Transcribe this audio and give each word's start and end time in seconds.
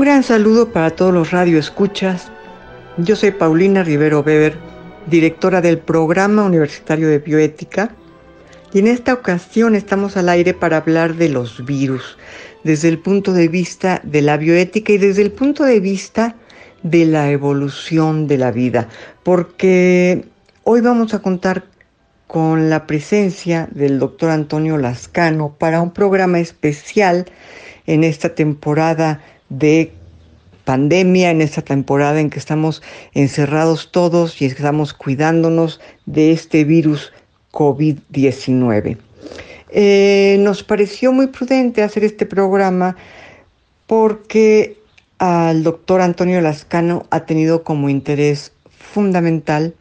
Un 0.00 0.06
gran 0.06 0.22
saludo 0.22 0.72
para 0.72 0.88
todos 0.88 1.12
los 1.12 1.30
radioescuchas. 1.30 2.32
Yo 2.96 3.16
soy 3.16 3.32
Paulina 3.32 3.82
Rivero 3.82 4.20
Weber, 4.20 4.54
directora 5.04 5.60
del 5.60 5.76
Programa 5.76 6.42
Universitario 6.42 7.06
de 7.06 7.18
Bioética, 7.18 7.90
y 8.72 8.78
en 8.78 8.86
esta 8.86 9.12
ocasión 9.12 9.74
estamos 9.74 10.16
al 10.16 10.30
aire 10.30 10.54
para 10.54 10.78
hablar 10.78 11.16
de 11.16 11.28
los 11.28 11.66
virus, 11.66 12.16
desde 12.64 12.88
el 12.88 12.98
punto 12.98 13.34
de 13.34 13.48
vista 13.48 14.00
de 14.02 14.22
la 14.22 14.38
bioética 14.38 14.94
y 14.94 14.96
desde 14.96 15.20
el 15.20 15.32
punto 15.32 15.64
de 15.64 15.80
vista 15.80 16.34
de 16.82 17.04
la 17.04 17.30
evolución 17.30 18.26
de 18.26 18.38
la 18.38 18.52
vida, 18.52 18.88
porque 19.22 20.24
hoy 20.64 20.80
vamos 20.80 21.12
a 21.12 21.18
contar 21.20 21.64
con 22.26 22.70
la 22.70 22.86
presencia 22.86 23.68
del 23.70 23.98
doctor 23.98 24.30
Antonio 24.30 24.78
Lascano 24.78 25.54
para 25.58 25.82
un 25.82 25.90
programa 25.90 26.38
especial 26.38 27.26
en 27.86 28.02
esta 28.02 28.34
temporada 28.34 29.20
de 29.50 29.92
pandemia, 30.64 31.30
en 31.30 31.42
esta 31.42 31.62
temporada 31.62 32.20
en 32.20 32.30
que 32.30 32.38
estamos 32.38 32.82
encerrados 33.12 33.90
todos 33.92 34.40
y 34.40 34.46
estamos 34.46 34.94
cuidándonos 34.94 35.80
de 36.06 36.32
este 36.32 36.64
virus 36.64 37.12
COVID-19. 37.52 38.96
Eh, 39.72 40.36
nos 40.40 40.62
pareció 40.62 41.12
muy 41.12 41.28
prudente 41.28 41.82
hacer 41.82 42.04
este 42.04 42.26
programa 42.26 42.96
porque 43.86 44.76
al 45.18 45.62
doctor 45.62 46.00
Antonio 46.00 46.40
Lascano 46.40 47.06
ha 47.10 47.26
tenido 47.26 47.62
como 47.62 47.88
interés 47.88 48.52
fundamental 48.70 49.74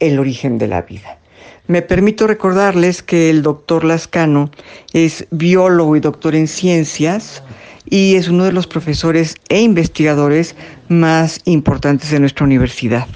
el 0.00 0.18
origen 0.18 0.58
de 0.58 0.68
la 0.68 0.82
vida. 0.82 1.18
Me 1.66 1.82
permito 1.82 2.26
recordarles 2.26 3.02
que 3.02 3.28
el 3.28 3.42
doctor 3.42 3.84
Lascano 3.84 4.50
es 4.94 5.26
biólogo 5.30 5.96
y 5.96 6.00
doctor 6.00 6.34
en 6.34 6.48
ciencias 6.48 7.42
y 7.90 8.16
es 8.16 8.28
uno 8.28 8.44
de 8.44 8.52
los 8.52 8.66
profesores 8.66 9.36
e 9.48 9.60
investigadores 9.60 10.54
más 10.88 11.40
importantes 11.44 12.10
de 12.10 12.20
nuestra 12.20 12.44
universidad. 12.44 13.06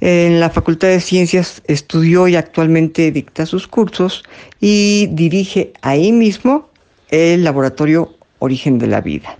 En 0.00 0.40
la 0.40 0.50
Facultad 0.50 0.88
de 0.88 1.00
Ciencias 1.00 1.62
estudió 1.66 2.28
y 2.28 2.36
actualmente 2.36 3.10
dicta 3.10 3.46
sus 3.46 3.66
cursos 3.66 4.22
y 4.60 5.08
dirige 5.12 5.72
ahí 5.82 6.12
mismo 6.12 6.68
el 7.10 7.44
laboratorio 7.44 8.14
Origen 8.38 8.78
de 8.78 8.86
la 8.86 9.00
Vida. 9.00 9.38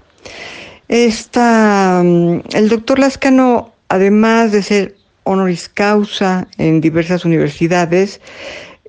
Mm, 0.89 2.39
el 2.55 2.69
doctor 2.69 2.99
Lascano, 2.99 3.73
además 3.89 4.53
de 4.53 4.62
ser 4.62 4.97
honoris 5.25 5.69
causa 5.69 6.47
en 6.59 6.81
diversas 6.81 7.25
universidades, 7.25 8.21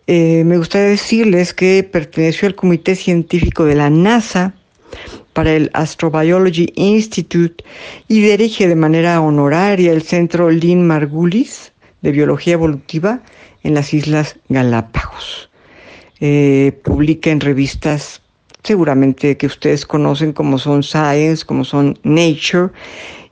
eh, 0.05 0.43
me 0.45 0.57
gustaría 0.57 0.89
decirles 0.89 1.53
que 1.53 1.83
perteneció 1.83 2.47
al 2.47 2.55
Comité 2.55 2.95
Científico 2.95 3.65
de 3.65 3.75
la 3.75 3.89
NASA 3.89 4.53
para 5.33 5.53
el 5.53 5.69
Astrobiology 5.73 6.71
Institute 6.75 7.63
y 8.07 8.21
dirige 8.21 8.67
de 8.67 8.75
manera 8.75 9.21
honoraria 9.21 9.91
el 9.91 10.01
Centro 10.01 10.49
Lynn 10.49 10.87
Margulis 10.87 11.71
de 12.01 12.11
Biología 12.11 12.53
Evolutiva 12.53 13.21
en 13.63 13.73
las 13.73 13.93
Islas 13.93 14.35
Galápagos. 14.49 15.49
Eh, 16.19 16.79
publica 16.83 17.29
en 17.29 17.39
revistas 17.39 18.21
seguramente 18.63 19.37
que 19.37 19.45
ustedes 19.45 19.85
conocen 19.85 20.33
como 20.33 20.57
son 20.57 20.83
Science, 20.83 21.45
como 21.45 21.63
son 21.63 21.97
Nature, 22.03 22.69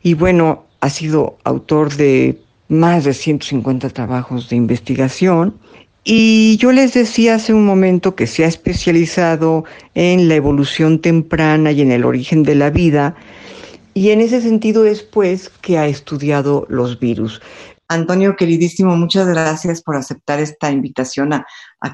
y 0.04 0.14
bueno, 0.14 0.66
ha 0.82 0.90
sido 0.90 1.38
autor 1.44 1.96
de 1.96 2.40
más 2.68 3.04
de 3.04 3.14
150 3.14 3.90
trabajos 3.90 4.50
de 4.50 4.56
investigación 4.56 5.56
y 6.08 6.56
yo 6.58 6.72
les 6.72 6.94
decía 6.94 7.36
hace 7.36 7.52
un 7.52 7.66
momento 7.66 8.16
que 8.16 8.28
se 8.28 8.46
ha 8.46 8.48
especializado 8.48 9.66
en 9.96 10.30
la 10.30 10.36
evolución 10.36 11.02
temprana 11.02 11.72
y 11.72 11.82
en 11.82 11.92
el 11.92 12.06
origen 12.06 12.44
de 12.44 12.54
la 12.54 12.70
vida, 12.70 13.16
y 13.96 14.12
en 14.12 14.22
ese 14.22 14.40
sentido 14.42 14.86
es 14.86 15.02
pues 15.02 15.50
que 15.50 15.80
ha 15.80 15.88
estudiado 15.88 16.68
los 16.70 17.00
virus. 17.00 17.42
Antonio, 17.88 18.36
queridísimo, 18.36 18.96
muchas 18.96 19.28
gracias 19.28 19.82
por 19.82 19.96
aceptar 19.96 20.40
esta 20.40 20.72
invitación 20.72 21.34
a, 21.34 21.46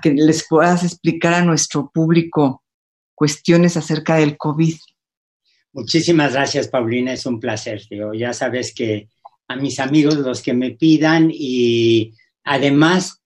que 0.02 0.12
les 0.12 0.46
puedas 0.48 0.84
explicar 0.84 1.34
a 1.34 1.46
nuestro 1.46 1.90
público 1.94 2.64
cuestiones 3.16 3.78
acerca 3.78 4.16
del 4.16 4.38
COVID. 4.38 4.76
Muchísimas 5.74 6.34
gracias, 6.34 6.68
Paulina, 6.68 7.14
es 7.14 7.26
un 7.26 7.40
placer. 7.40 7.82
Ya 8.18 8.34
sabes 8.34 8.74
que 8.74 9.08
a 9.48 9.56
mis 9.56 9.80
amigos 9.80 10.16
los 10.16 10.42
que 10.42 10.54
me 10.54 10.72
pidan 10.72 11.30
y 11.32 12.14
además 12.44 13.21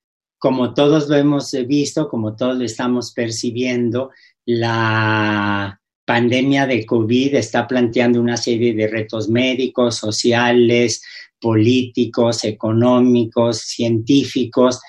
como 0.46 0.76
todos 0.76 1.10
lo 1.10 1.16
hemos 1.16 1.54
visto, 1.66 2.08
como 2.08 2.36
todos 2.36 2.60
lo 2.60 2.66
estamos 2.66 3.12
percibiendo, 3.14 4.12
la 4.46 5.82
pandemia 6.06 6.68
de 6.68 6.86
COVID 6.86 7.34
está 7.34 7.66
planteando 7.66 8.22
una 8.22 8.38
serie 8.38 8.76
de 8.76 8.88
retos 8.88 9.28
médicos, 9.28 9.96
sociales, 9.96 11.02
políticos, 11.42 12.44
económicos, 12.44 13.62
científicos 13.62 14.82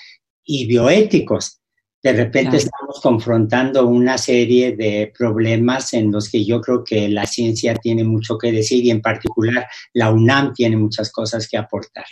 y 0.44 0.66
bioéticos. 0.66 1.58
De 2.02 2.12
repente 2.12 2.58
estamos 2.58 3.00
confrontando 3.00 3.86
una 3.86 4.18
serie 4.18 4.76
de 4.76 5.10
problemas 5.18 5.94
en 5.94 6.12
los 6.12 6.28
que 6.28 6.44
yo 6.44 6.60
creo 6.60 6.84
que 6.84 7.08
la 7.08 7.24
ciencia 7.24 7.74
tiene 7.76 8.04
mucho 8.04 8.36
que 8.36 8.52
decir 8.52 8.84
y 8.84 8.90
en 8.90 9.00
particular 9.00 9.66
la 9.94 10.12
UNAM 10.12 10.52
tiene 10.52 10.76
muchas 10.76 11.10
cosas 11.10 11.48
que 11.48 11.56
aportar. 11.56 12.04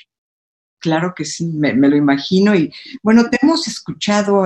Claro 0.84 1.14
que 1.16 1.24
sí, 1.24 1.46
me, 1.46 1.72
lo 1.72 1.96
imagino. 1.96 2.54
Y 2.54 2.70
bueno, 3.02 3.30
te 3.30 3.38
hemos 3.40 3.66
escuchado 3.66 4.44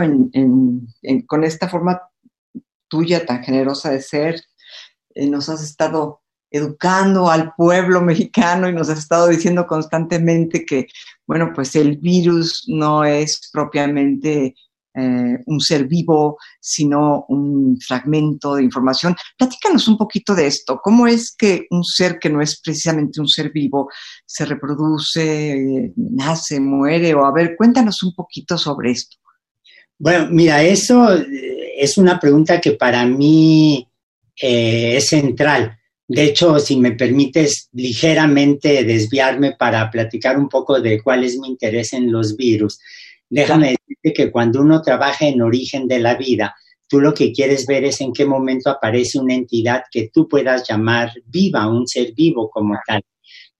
con 1.27 1.43
esta 1.43 1.69
forma 1.69 2.01
tuya 2.87 3.27
tan 3.27 3.43
generosa 3.43 3.91
de 3.91 4.01
ser. 4.01 4.41
Eh, 5.17 5.29
nos 5.29 5.49
has 5.49 5.65
estado 5.65 6.23
educando 6.53 7.29
al 7.29 7.55
pueblo 7.57 8.01
mexicano 8.11 8.69
y 8.69 8.73
nos 8.73 8.89
has 8.89 9.01
estado 9.01 9.27
diciendo 9.27 9.67
constantemente 9.67 10.65
que, 10.65 10.87
bueno, 11.27 11.51
pues 11.53 11.75
el 11.75 11.97
virus 11.97 12.67
no 12.69 13.05
es 13.05 13.51
propiamente 13.53 14.55
eh, 14.95 15.39
un 15.47 15.61
ser 15.61 15.87
vivo, 15.87 16.39
sino 16.61 17.25
un 17.29 17.79
fragmento 17.81 18.55
de 18.55 18.65
información. 18.65 19.15
Platícanos 19.37 19.87
un 19.87 19.97
poquito 19.97 20.35
de 20.35 20.47
esto. 20.47 20.81
¿Cómo 20.83 21.07
es 21.07 21.35
que 21.37 21.67
un 21.71 21.85
ser 21.85 22.19
que 22.19 22.31
no 22.31 22.41
es 22.41 22.61
precisamente 22.61 23.21
un 23.21 23.29
ser 23.29 23.51
vivo 23.53 23.91
se 24.27 24.45
reproduce, 24.45 25.93
nace, 25.97 26.59
muere? 26.59 27.15
O 27.15 27.25
a 27.25 27.33
ver, 27.33 27.55
cuéntanos 27.57 28.03
un 28.03 28.15
poquito 28.15 28.59
sobre 28.59 28.91
esto. 28.93 29.17
Bueno, 29.99 30.29
mira, 30.31 30.63
eso 30.63 31.13
eh, 31.13 31.75
es 31.77 31.99
una 31.99 32.19
pregunta 32.19 32.61
que 32.61 32.73
para 32.73 33.05
mí 33.05 33.89
eh, 34.41 34.97
es 34.97 35.09
central. 35.09 35.77
De 36.07 36.25
hecho, 36.25 36.59
si 36.59 36.77
me 36.79 36.93
permites 36.93 37.69
ligeramente 37.73 38.85
desviarme 38.85 39.53
para 39.53 39.91
platicar 39.91 40.39
un 40.39 40.49
poco 40.49 40.81
de 40.81 41.03
cuál 41.03 41.25
es 41.25 41.37
mi 41.39 41.49
interés 41.49 41.93
en 41.93 42.11
los 42.11 42.37
virus. 42.37 42.79
Déjame 43.31 43.77
decirte 43.77 44.13
que 44.15 44.31
cuando 44.31 44.61
uno 44.61 44.81
trabaja 44.83 45.27
en 45.27 45.43
origen 45.43 45.87
de 45.87 45.99
la 45.99 46.17
vida, 46.17 46.55
tú 46.89 47.01
lo 47.01 47.13
que 47.13 47.33
quieres 47.33 47.67
ver 47.67 47.85
es 47.85 48.01
en 48.01 48.13
qué 48.13 48.25
momento 48.25 48.71
aparece 48.71 49.19
una 49.19 49.35
entidad 49.35 49.83
que 49.91 50.11
tú 50.13 50.27
puedas 50.27 50.67
llamar 50.69 51.13
viva, 51.27 51.69
un 51.69 51.87
ser 51.87 52.13
vivo 52.15 52.49
como 52.49 52.77
tal. 52.87 53.03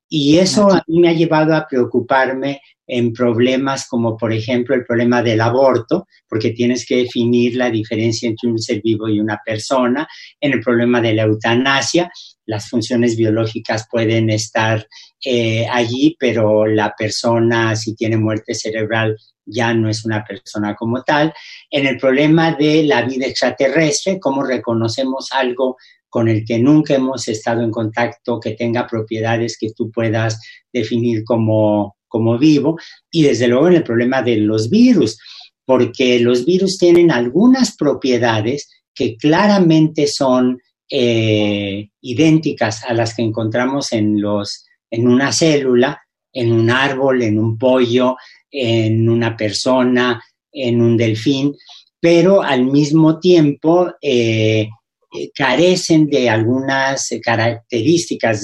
Y 0.09 0.39
eso 0.39 0.71
a 0.73 0.83
mí 0.87 1.01
me 1.01 1.11
ha 1.11 1.13
llevado 1.13 1.55
a 1.55 1.67
preocuparme 1.67 2.63
en 2.87 3.13
problemas 3.13 3.87
como, 3.87 4.17
por 4.17 4.33
ejemplo, 4.33 4.75
el 4.75 4.87
problema 4.87 5.23
del 5.23 5.43
aborto, 5.43 6.07
porque 6.27 6.53
tienes 6.53 6.87
que 6.87 6.97
definir 6.97 7.55
la 7.55 7.71
diferencia 7.71 8.27
entre 8.27 8.49
un 8.49 8.59
ser 8.59 8.81
vivo 8.83 9.07
y 9.09 9.21
una 9.21 9.39
persona, 9.45 10.09
en 10.41 10.55
el 10.55 10.61
problema 10.61 11.03
de 11.03 11.13
la 11.13 11.25
eutanasia, 11.25 12.11
las 12.47 12.71
funciones 12.71 13.15
biológicas 13.15 13.87
pueden 13.91 14.31
estar 14.31 14.89
eh, 15.23 15.67
allí, 15.71 16.17
pero 16.19 16.67
la 16.67 16.95
persona, 16.97 17.77
si 17.77 17.95
tiene 17.95 18.17
muerte 18.17 18.55
cerebral, 18.55 19.19
ya 19.49 19.75
no 19.75 19.89
es 19.89 20.05
una 20.05 20.25
persona 20.25 20.75
como 20.75 21.03
tal. 21.03 21.33
En 21.71 21.87
el 21.87 21.99
problema 21.99 22.53
de 22.53 22.83
la 22.85 23.03
vida 23.03 23.27
extraterrestre, 23.27 24.21
cómo 24.21 24.43
reconocemos 24.43 25.29
algo 25.33 25.77
con 26.09 26.29
el 26.29 26.45
que 26.45 26.59
nunca 26.59 26.95
hemos 26.95 27.29
estado 27.29 27.63
en 27.63 27.71
contacto, 27.71 28.41
que 28.41 28.53
tenga 28.53 28.87
propiedades 28.87 29.57
que 29.59 29.73
tú 29.77 29.91
puedas 29.91 30.41
definir 30.73 31.25
como, 31.25 31.97
como 32.07 32.39
vivo. 32.39 32.79
Y 33.11 33.23
desde 33.23 33.49
luego 33.49 33.69
en 33.69 33.75
el 33.75 33.85
problema 33.85 34.23
de 34.23 34.37
los 34.39 34.71
virus. 34.71 35.19
porque 35.65 36.19
los 36.19 36.47
virus 36.47 36.79
tienen 36.79 37.11
algunas 37.11 37.77
propiedades 37.77 38.71
que 38.95 39.19
claramente 39.19 40.07
son 40.07 40.59
eh, 40.91 41.91
idénticas 42.01 42.85
a 42.85 42.95
las 42.95 43.15
que 43.15 43.21
encontramos 43.21 43.93
en, 43.93 44.19
los, 44.19 44.65
en 44.91 45.07
una 45.07 45.31
célula, 45.31 46.01
en 46.33 46.53
un 46.53 46.71
árbol, 46.71 47.21
en 47.23 47.39
un 47.39 47.59
pollo, 47.59 48.17
en 48.51 49.09
una 49.09 49.37
persona, 49.37 50.23
en 50.53 50.81
un 50.81 50.97
delfín, 50.97 51.55
pero 52.01 52.43
al 52.43 52.65
mismo 52.65 53.19
tiempo 53.19 53.93
eh, 54.01 54.69
eh, 55.15 55.31
carecen 55.35 56.07
de 56.07 56.29
algunas 56.29 57.09
características 57.23 58.43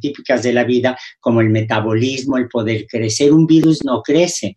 típicas 0.00 0.42
de 0.42 0.52
la 0.52 0.64
vida, 0.64 0.98
como 1.20 1.40
el 1.40 1.50
metabolismo, 1.50 2.36
el 2.36 2.48
poder 2.48 2.86
crecer. 2.86 3.32
Un 3.32 3.46
virus 3.46 3.84
no 3.84 4.02
crece. 4.02 4.56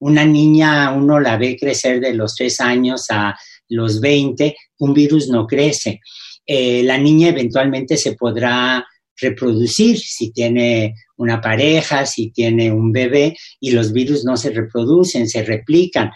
Una 0.00 0.24
niña, 0.24 0.92
uno 0.92 1.18
la 1.18 1.36
ve 1.36 1.56
crecer 1.58 2.00
de 2.00 2.14
los 2.14 2.34
tres 2.34 2.60
años 2.60 3.06
a 3.10 3.36
los 3.68 4.00
20, 4.00 4.56
un 4.78 4.94
virus 4.94 5.28
no 5.28 5.46
crece. 5.46 6.00
Eh, 6.46 6.82
la 6.82 6.96
niña 6.98 7.28
eventualmente 7.28 7.96
se 7.96 8.14
podrá 8.14 8.86
reproducir 9.16 9.98
si 9.98 10.30
tiene 10.30 10.94
una 11.18 11.40
pareja, 11.40 12.06
si 12.06 12.30
tiene 12.30 12.72
un 12.72 12.92
bebé, 12.92 13.36
y 13.60 13.72
los 13.72 13.92
virus 13.92 14.24
no 14.24 14.36
se 14.36 14.50
reproducen, 14.50 15.28
se 15.28 15.42
replican. 15.42 16.10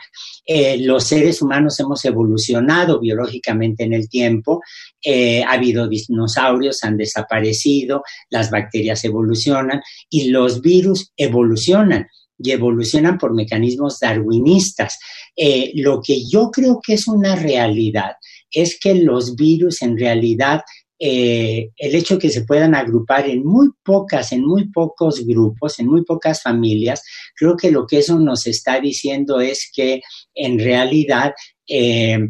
Eh, 0.47 0.79
los 0.79 1.05
seres 1.05 1.43
humanos 1.43 1.79
hemos 1.81 2.05
evolucionado 2.05 2.99
biológicamente 2.99 3.85
en 3.85 3.93
el 3.93 4.09
tiempo, 4.09 4.61
eh, 5.05 5.43
ha 5.43 5.53
habido 5.53 5.89
dinosaurios, 5.89 6.83
han 6.85 6.97
desaparecido, 6.97 8.03
las 8.31 8.51
bacterias 8.51 9.05
evolucionan 9.05 9.81
y 10.09 10.31
los 10.31 10.61
virus 10.61 11.13
evolucionan 11.17 12.07
y 12.39 12.51
evolucionan 12.51 13.19
por 13.19 13.35
mecanismos 13.35 13.99
darwinistas. 14.01 14.99
Eh, 15.37 15.73
lo 15.75 16.01
que 16.01 16.25
yo 16.29 16.51
creo 16.51 16.81
que 16.85 16.95
es 16.95 17.07
una 17.07 17.37
realidad 17.37 18.13
es 18.51 18.79
que 18.79 18.95
los 18.95 19.35
virus 19.35 19.83
en 19.83 19.99
realidad 19.99 20.63
eh, 21.05 21.71
el 21.77 21.95
hecho 21.97 22.15
de 22.15 22.21
que 22.21 22.31
se 22.31 22.45
puedan 22.45 22.77
agrupar 22.77 23.29
en 23.29 23.45
muy 23.45 23.71
pocas, 23.83 24.31
en 24.31 24.47
muy 24.47 24.69
pocos 24.69 25.27
grupos, 25.27 25.81
en 25.81 25.89
muy 25.89 26.05
pocas 26.05 26.41
familias, 26.41 27.03
creo 27.35 27.57
que 27.57 27.73
lo 27.73 27.89
que 27.89 27.99
eso 27.99 28.21
nos 28.21 28.47
está 28.47 28.79
diciendo 28.79 29.41
es 29.41 29.69
que 29.75 30.01
en 30.33 30.61
realidad 30.61 31.33
eh, 31.67 32.21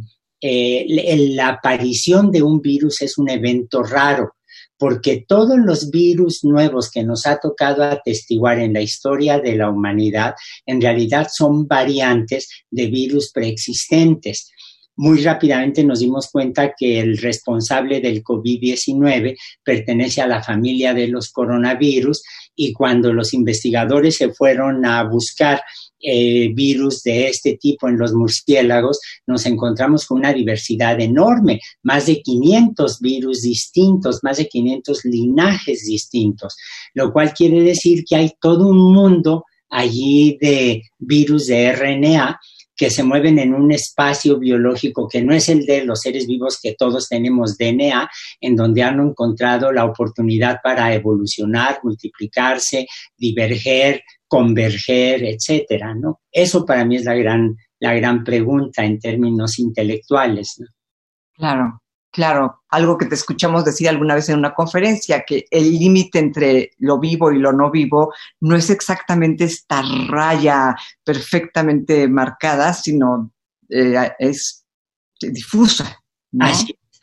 la 0.40 1.48
aparición 1.48 2.30
de 2.30 2.42
un 2.42 2.62
virus 2.62 3.02
es 3.02 3.18
un 3.18 3.28
evento 3.28 3.82
raro 3.82 4.32
porque 4.78 5.24
todos 5.28 5.58
los 5.58 5.90
virus 5.90 6.42
nuevos 6.42 6.90
que 6.90 7.04
nos 7.04 7.26
ha 7.26 7.38
tocado 7.38 7.84
atestiguar 7.84 8.58
en 8.58 8.72
la 8.72 8.80
historia 8.80 9.38
de 9.38 9.54
la 9.54 9.70
humanidad, 9.70 10.34
en 10.66 10.80
realidad 10.80 11.28
son 11.30 11.68
variantes 11.68 12.48
de 12.70 12.86
virus 12.86 13.30
preexistentes. 13.32 14.50
Muy 15.02 15.20
rápidamente 15.20 15.82
nos 15.82 15.98
dimos 15.98 16.30
cuenta 16.30 16.74
que 16.78 17.00
el 17.00 17.18
responsable 17.18 18.00
del 18.00 18.22
COVID-19 18.22 19.36
pertenece 19.64 20.22
a 20.22 20.28
la 20.28 20.44
familia 20.44 20.94
de 20.94 21.08
los 21.08 21.32
coronavirus 21.32 22.22
y 22.54 22.72
cuando 22.72 23.12
los 23.12 23.34
investigadores 23.34 24.18
se 24.18 24.32
fueron 24.32 24.86
a 24.86 25.02
buscar 25.02 25.60
eh, 25.98 26.52
virus 26.54 27.02
de 27.02 27.26
este 27.26 27.56
tipo 27.56 27.88
en 27.88 27.98
los 27.98 28.12
murciélagos, 28.12 29.00
nos 29.26 29.44
encontramos 29.44 30.06
con 30.06 30.18
una 30.18 30.32
diversidad 30.32 31.00
enorme, 31.00 31.58
más 31.82 32.06
de 32.06 32.22
500 32.22 33.00
virus 33.00 33.42
distintos, 33.42 34.20
más 34.22 34.36
de 34.36 34.46
500 34.46 35.04
linajes 35.06 35.84
distintos, 35.84 36.56
lo 36.94 37.12
cual 37.12 37.32
quiere 37.34 37.60
decir 37.62 38.04
que 38.04 38.14
hay 38.14 38.30
todo 38.40 38.68
un 38.68 38.92
mundo 38.92 39.46
allí 39.68 40.38
de 40.40 40.82
virus 41.00 41.48
de 41.48 41.72
RNA 41.72 42.38
que 42.82 42.90
se 42.90 43.04
mueven 43.04 43.38
en 43.38 43.54
un 43.54 43.70
espacio 43.70 44.40
biológico 44.40 45.06
que 45.06 45.22
no 45.22 45.32
es 45.32 45.48
el 45.48 45.64
de 45.66 45.84
los 45.84 46.00
seres 46.00 46.26
vivos 46.26 46.58
que 46.60 46.74
todos 46.74 47.08
tenemos 47.08 47.56
DNA, 47.56 48.10
en 48.40 48.56
donde 48.56 48.82
han 48.82 48.98
encontrado 48.98 49.70
la 49.70 49.84
oportunidad 49.84 50.56
para 50.64 50.92
evolucionar, 50.92 51.78
multiplicarse, 51.84 52.88
diverger, 53.16 54.02
converger, 54.26 55.22
etcétera, 55.22 55.94
¿no? 55.94 56.22
Eso 56.32 56.66
para 56.66 56.84
mí 56.84 56.96
es 56.96 57.04
la 57.04 57.14
gran, 57.14 57.54
la 57.78 57.94
gran 57.94 58.24
pregunta 58.24 58.84
en 58.84 58.98
términos 58.98 59.60
intelectuales. 59.60 60.60
Claro, 61.34 61.81
claro. 62.12 62.62
Algo 62.68 62.96
que 62.96 63.06
te 63.06 63.14
escuchamos 63.14 63.64
decir 63.64 63.88
alguna 63.88 64.14
vez 64.14 64.28
en 64.28 64.38
una 64.38 64.54
conferencia, 64.54 65.24
que 65.26 65.46
el 65.50 65.78
límite 65.78 66.18
entre 66.18 66.70
lo 66.78 67.00
vivo 67.00 67.32
y 67.32 67.38
lo 67.38 67.52
no 67.52 67.70
vivo 67.70 68.12
no 68.40 68.54
es 68.54 68.70
exactamente 68.70 69.44
esta 69.44 69.82
raya 70.08 70.76
perfectamente 71.02 72.06
marcada, 72.08 72.72
sino 72.72 73.32
eh, 73.68 74.12
es 74.18 74.64
difusa. 75.20 75.98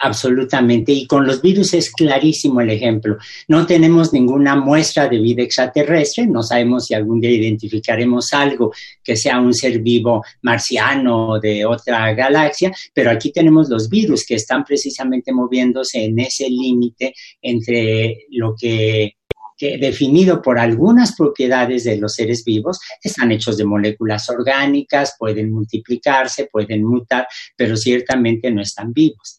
Absolutamente. 0.01 0.93
Y 0.93 1.05
con 1.05 1.27
los 1.27 1.41
virus 1.41 1.73
es 1.73 1.91
clarísimo 1.91 2.61
el 2.61 2.69
ejemplo. 2.69 3.17
No 3.49 3.65
tenemos 3.65 4.13
ninguna 4.13 4.55
muestra 4.55 5.09
de 5.09 5.19
vida 5.19 5.43
extraterrestre. 5.43 6.25
No 6.25 6.41
sabemos 6.41 6.85
si 6.85 6.93
algún 6.93 7.19
día 7.19 7.31
identificaremos 7.31 8.31
algo 8.31 8.71
que 9.03 9.17
sea 9.17 9.41
un 9.41 9.53
ser 9.53 9.79
vivo 9.79 10.23
marciano 10.41 11.31
o 11.31 11.39
de 11.39 11.65
otra 11.65 12.13
galaxia, 12.13 12.71
pero 12.93 13.11
aquí 13.11 13.31
tenemos 13.33 13.67
los 13.67 13.89
virus 13.89 14.25
que 14.25 14.35
están 14.35 14.63
precisamente 14.63 15.33
moviéndose 15.33 16.05
en 16.05 16.17
ese 16.19 16.49
límite 16.49 17.13
entre 17.41 18.25
lo 18.29 18.55
que 18.57 19.15
definido 19.59 20.41
por 20.41 20.57
algunas 20.57 21.15
propiedades 21.17 21.83
de 21.83 21.97
los 21.97 22.13
seres 22.13 22.45
vivos, 22.45 22.79
están 23.03 23.33
hechos 23.33 23.57
de 23.57 23.65
moléculas 23.65 24.29
orgánicas, 24.29 25.15
pueden 25.19 25.51
multiplicarse, 25.51 26.47
pueden 26.49 26.85
mutar, 26.85 27.27
pero 27.57 27.75
ciertamente 27.75 28.51
no 28.51 28.61
están 28.61 28.93
vivos. 28.93 29.38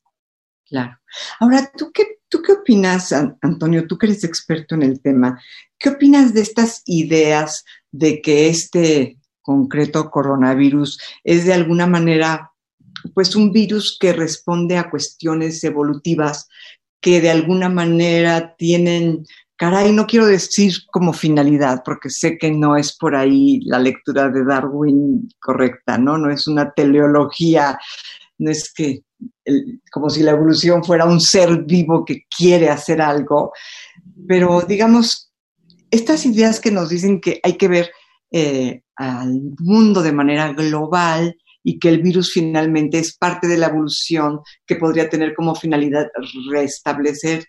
Claro. 0.71 0.97
Ahora, 1.41 1.71
¿tú 1.77 1.91
qué, 1.93 2.21
¿tú 2.29 2.41
qué 2.43 2.53
opinas, 2.53 3.13
Antonio? 3.13 3.89
Tú 3.89 3.99
que 3.99 4.07
eres 4.07 4.23
experto 4.23 4.77
en 4.77 4.85
el 4.85 5.01
tema, 5.01 5.43
¿qué 5.79 5.89
opinas 5.91 6.33
de 6.33 6.43
estas 6.43 6.83
ideas 6.87 7.65
de 7.91 8.23
que 8.23 8.49
este 8.49 9.19
concreto 9.43 10.11
coronavirus 10.11 11.01
es 11.25 11.45
de 11.45 11.55
alguna 11.55 11.89
manera, 11.89 12.53
pues, 13.15 13.35
un 13.35 13.53
virus 13.53 13.99
que 14.01 14.13
responde 14.13 14.77
a 14.77 14.89
cuestiones 14.89 15.65
evolutivas 15.65 16.49
que 17.01 17.21
de 17.21 17.31
alguna 17.31 17.69
manera 17.69 18.55
tienen, 18.57 19.25
caray, 19.57 19.91
no 19.93 20.07
quiero 20.07 20.27
decir 20.27 20.75
como 20.93 21.13
finalidad, 21.13 21.83
porque 21.85 22.11
sé 22.11 22.39
que 22.39 22.53
no 22.53 22.77
es 22.77 22.97
por 22.97 23.17
ahí 23.17 23.61
la 23.65 23.81
lectura 23.81 24.29
de 24.29 24.45
Darwin 24.45 25.29
correcta, 25.41 25.99
¿no? 25.99 26.17
No 26.17 26.31
es 26.31 26.47
una 26.47 26.71
teleología, 26.71 27.77
no 28.39 28.51
es 28.53 28.73
que 28.73 29.03
como 29.91 30.11
si 30.11 30.23
la 30.23 30.33
evolución 30.33 30.85
fuera 30.85 31.05
un 31.05 31.21
ser 31.21 31.65
vivo 31.65 32.05
que 32.05 32.25
quiere 32.35 32.69
hacer 32.69 33.01
algo, 33.01 33.53
pero 34.27 34.63
digamos, 34.63 35.33
estas 35.91 36.25
ideas 36.27 36.61
que 36.61 36.71
nos 36.71 36.89
dicen 36.89 37.21
que 37.21 37.41
hay 37.43 37.55
que 37.55 37.69
ver 37.69 37.91
eh, 38.31 38.83
al 38.97 39.41
mundo 39.59 40.03
de 40.03 40.13
manera 40.13 40.53
global 40.53 41.37
y 41.63 41.79
que 41.79 41.89
el 41.89 42.01
virus 42.01 42.33
finalmente 42.33 42.99
es 42.99 43.17
parte 43.17 43.49
de 43.49 43.59
la 43.59 43.67
evolución 43.67 44.41
que 44.67 44.77
podría 44.77 45.09
tener 45.09 45.35
como 45.35 45.55
finalidad 45.55 46.09
restablecer 46.51 47.45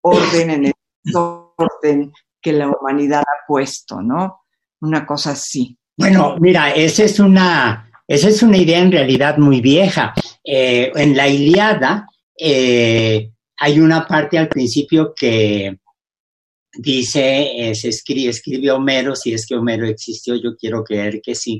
orden 0.00 0.50
en 0.50 0.64
el 0.66 0.74
orden 1.14 2.12
que 2.40 2.52
la 2.52 2.68
humanidad 2.68 3.20
ha 3.20 3.46
puesto, 3.46 4.00
¿no? 4.00 4.42
Una 4.80 5.04
cosa 5.06 5.32
así. 5.32 5.78
Bueno, 5.96 6.36
mira, 6.38 6.74
esa 6.74 7.04
es 7.04 7.18
una, 7.18 7.85
esa 8.08 8.28
es 8.28 8.42
una 8.42 8.56
idea 8.56 8.78
en 8.78 8.92
realidad 8.92 9.36
muy 9.38 9.60
vieja. 9.60 10.14
Eh, 10.44 10.92
en 10.94 11.16
la 11.16 11.28
Iliada 11.28 12.06
eh, 12.38 13.30
hay 13.58 13.80
una 13.80 14.06
parte 14.06 14.38
al 14.38 14.48
principio 14.48 15.12
que 15.14 15.78
dice, 16.78 17.70
eh, 17.70 17.74
se 17.74 17.88
escribe, 17.88 18.30
escribe 18.30 18.70
Homero, 18.70 19.16
si 19.16 19.32
es 19.32 19.46
que 19.46 19.56
Homero 19.56 19.86
existió, 19.86 20.36
yo 20.36 20.56
quiero 20.56 20.84
creer 20.84 21.20
que 21.22 21.34
sí, 21.34 21.58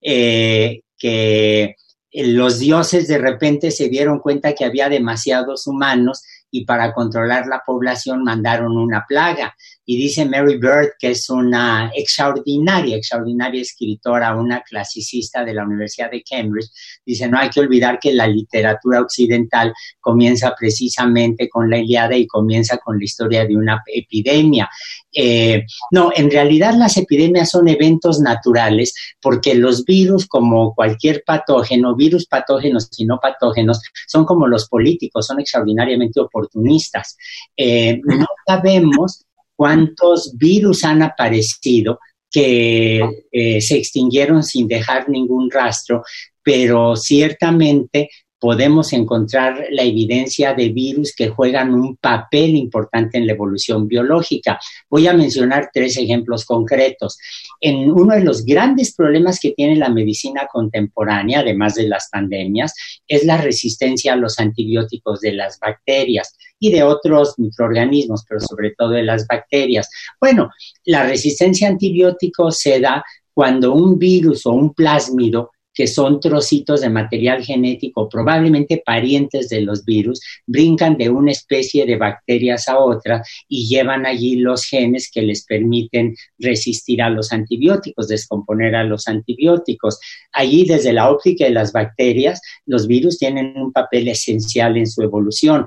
que 0.00 1.74
los 2.12 2.58
dioses 2.58 3.08
de 3.08 3.18
repente 3.18 3.70
se 3.70 3.88
dieron 3.88 4.20
cuenta 4.20 4.54
que 4.54 4.64
había 4.64 4.88
demasiados 4.88 5.66
humanos 5.66 6.22
y 6.50 6.64
para 6.64 6.92
controlar 6.92 7.46
la 7.46 7.62
población 7.64 8.22
mandaron 8.22 8.76
una 8.76 9.04
plaga. 9.06 9.54
Y 9.86 9.96
dice 9.96 10.24
Mary 10.26 10.58
Bird, 10.58 10.94
que 10.98 11.12
es 11.12 11.30
una 11.30 11.92
extraordinaria, 11.94 12.96
extraordinaria 12.96 13.62
escritora, 13.62 14.34
una 14.34 14.60
clasicista 14.62 15.44
de 15.44 15.54
la 15.54 15.64
Universidad 15.64 16.10
de 16.10 16.24
Cambridge, 16.28 16.70
dice, 17.04 17.28
no 17.28 17.38
hay 17.38 17.50
que 17.50 17.60
olvidar 17.60 18.00
que 18.00 18.12
la 18.12 18.26
literatura 18.26 19.00
occidental 19.00 19.72
comienza 20.00 20.54
precisamente 20.58 21.48
con 21.48 21.70
la 21.70 21.78
Iliada 21.78 22.16
y 22.16 22.26
comienza 22.26 22.78
con 22.78 22.98
la 22.98 23.04
historia 23.04 23.46
de 23.46 23.56
una 23.56 23.82
epidemia. 23.86 24.68
Eh, 25.12 25.64
no, 25.92 26.10
en 26.14 26.30
realidad 26.30 26.74
las 26.74 26.96
epidemias 26.96 27.50
son 27.50 27.68
eventos 27.68 28.20
naturales 28.20 28.92
porque 29.20 29.54
los 29.54 29.84
virus, 29.84 30.26
como 30.26 30.74
cualquier 30.74 31.22
patógeno, 31.24 31.94
virus 31.94 32.26
patógenos 32.26 32.90
y 32.98 33.06
no 33.06 33.18
patógenos, 33.20 33.80
son 34.08 34.24
como 34.24 34.46
los 34.48 34.68
políticos, 34.68 35.26
son 35.26 35.40
extraordinariamente 35.40 36.20
oportunistas. 36.20 37.16
Eh, 37.56 38.00
no 38.04 38.26
sabemos 38.46 39.25
cuántos 39.56 40.36
virus 40.36 40.84
han 40.84 41.02
aparecido 41.02 41.98
que 42.30 43.24
eh, 43.32 43.60
se 43.60 43.78
extinguieron 43.78 44.42
sin 44.42 44.68
dejar 44.68 45.08
ningún 45.08 45.50
rastro, 45.50 46.02
pero 46.42 46.94
ciertamente 46.94 48.10
podemos 48.38 48.92
encontrar 48.92 49.66
la 49.70 49.82
evidencia 49.82 50.54
de 50.54 50.68
virus 50.68 51.14
que 51.14 51.28
juegan 51.28 51.74
un 51.74 51.96
papel 51.96 52.54
importante 52.54 53.18
en 53.18 53.26
la 53.26 53.32
evolución 53.32 53.88
biológica. 53.88 54.58
Voy 54.90 55.06
a 55.06 55.14
mencionar 55.14 55.70
tres 55.72 55.96
ejemplos 55.96 56.44
concretos. 56.44 57.18
En 57.60 57.90
uno 57.90 58.14
de 58.14 58.24
los 58.24 58.44
grandes 58.44 58.94
problemas 58.94 59.40
que 59.40 59.52
tiene 59.52 59.76
la 59.76 59.88
medicina 59.88 60.46
contemporánea, 60.52 61.40
además 61.40 61.74
de 61.74 61.88
las 61.88 62.08
pandemias, 62.10 62.74
es 63.08 63.24
la 63.24 63.38
resistencia 63.38 64.12
a 64.12 64.16
los 64.16 64.38
antibióticos 64.38 65.20
de 65.20 65.32
las 65.32 65.58
bacterias 65.58 66.36
y 66.58 66.70
de 66.72 66.82
otros 66.82 67.38
microorganismos, 67.38 68.24
pero 68.28 68.40
sobre 68.40 68.74
todo 68.76 68.90
de 68.90 69.02
las 69.02 69.26
bacterias. 69.26 69.88
Bueno, 70.20 70.50
la 70.84 71.04
resistencia 71.04 71.68
a 71.68 71.70
antibióticos 71.70 72.58
se 72.58 72.80
da 72.80 73.04
cuando 73.32 73.74
un 73.74 73.98
virus 73.98 74.46
o 74.46 74.52
un 74.52 74.72
plásmido 74.72 75.50
que 75.76 75.86
son 75.86 76.20
trocitos 76.20 76.80
de 76.80 76.88
material 76.88 77.44
genético, 77.44 78.08
probablemente 78.08 78.82
parientes 78.84 79.50
de 79.50 79.60
los 79.60 79.84
virus, 79.84 80.22
brincan 80.46 80.96
de 80.96 81.10
una 81.10 81.32
especie 81.32 81.84
de 81.84 81.96
bacterias 81.96 82.66
a 82.68 82.78
otra 82.78 83.22
y 83.46 83.68
llevan 83.68 84.06
allí 84.06 84.36
los 84.36 84.64
genes 84.64 85.10
que 85.12 85.20
les 85.20 85.44
permiten 85.44 86.16
resistir 86.38 87.02
a 87.02 87.10
los 87.10 87.30
antibióticos, 87.30 88.08
descomponer 88.08 88.74
a 88.74 88.84
los 88.84 89.06
antibióticos. 89.06 90.00
Allí, 90.32 90.64
desde 90.64 90.94
la 90.94 91.10
óptica 91.10 91.44
de 91.44 91.50
las 91.50 91.72
bacterias, 91.72 92.40
los 92.64 92.86
virus 92.86 93.18
tienen 93.18 93.52
un 93.58 93.70
papel 93.70 94.08
esencial 94.08 94.78
en 94.78 94.86
su 94.86 95.02
evolución. 95.02 95.66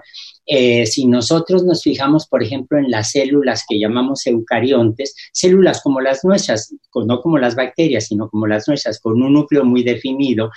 Eh, 0.52 0.88
si 0.88 1.06
nosotros 1.06 1.64
nos 1.64 1.84
fijamos, 1.84 2.26
por 2.28 2.42
ejemplo, 2.42 2.80
en 2.80 2.90
las 2.90 3.12
células 3.12 3.66
que 3.70 3.78
llamamos 3.78 4.26
eucariontes, 4.26 5.14
células 5.32 5.80
como 5.84 6.02
las 6.02 6.26
nuestras, 6.26 6.74
no 7.06 7.22
como 7.22 7.38
las 7.38 7.54
bacterias, 7.54 8.08
sino 8.08 8.28
como 8.32 8.48
las 8.48 8.68
nuestras, 8.68 9.00
con 9.00 9.22
un 9.22 9.34
núcleo 9.34 9.64
muy 9.64 9.84
definido, 9.84 10.50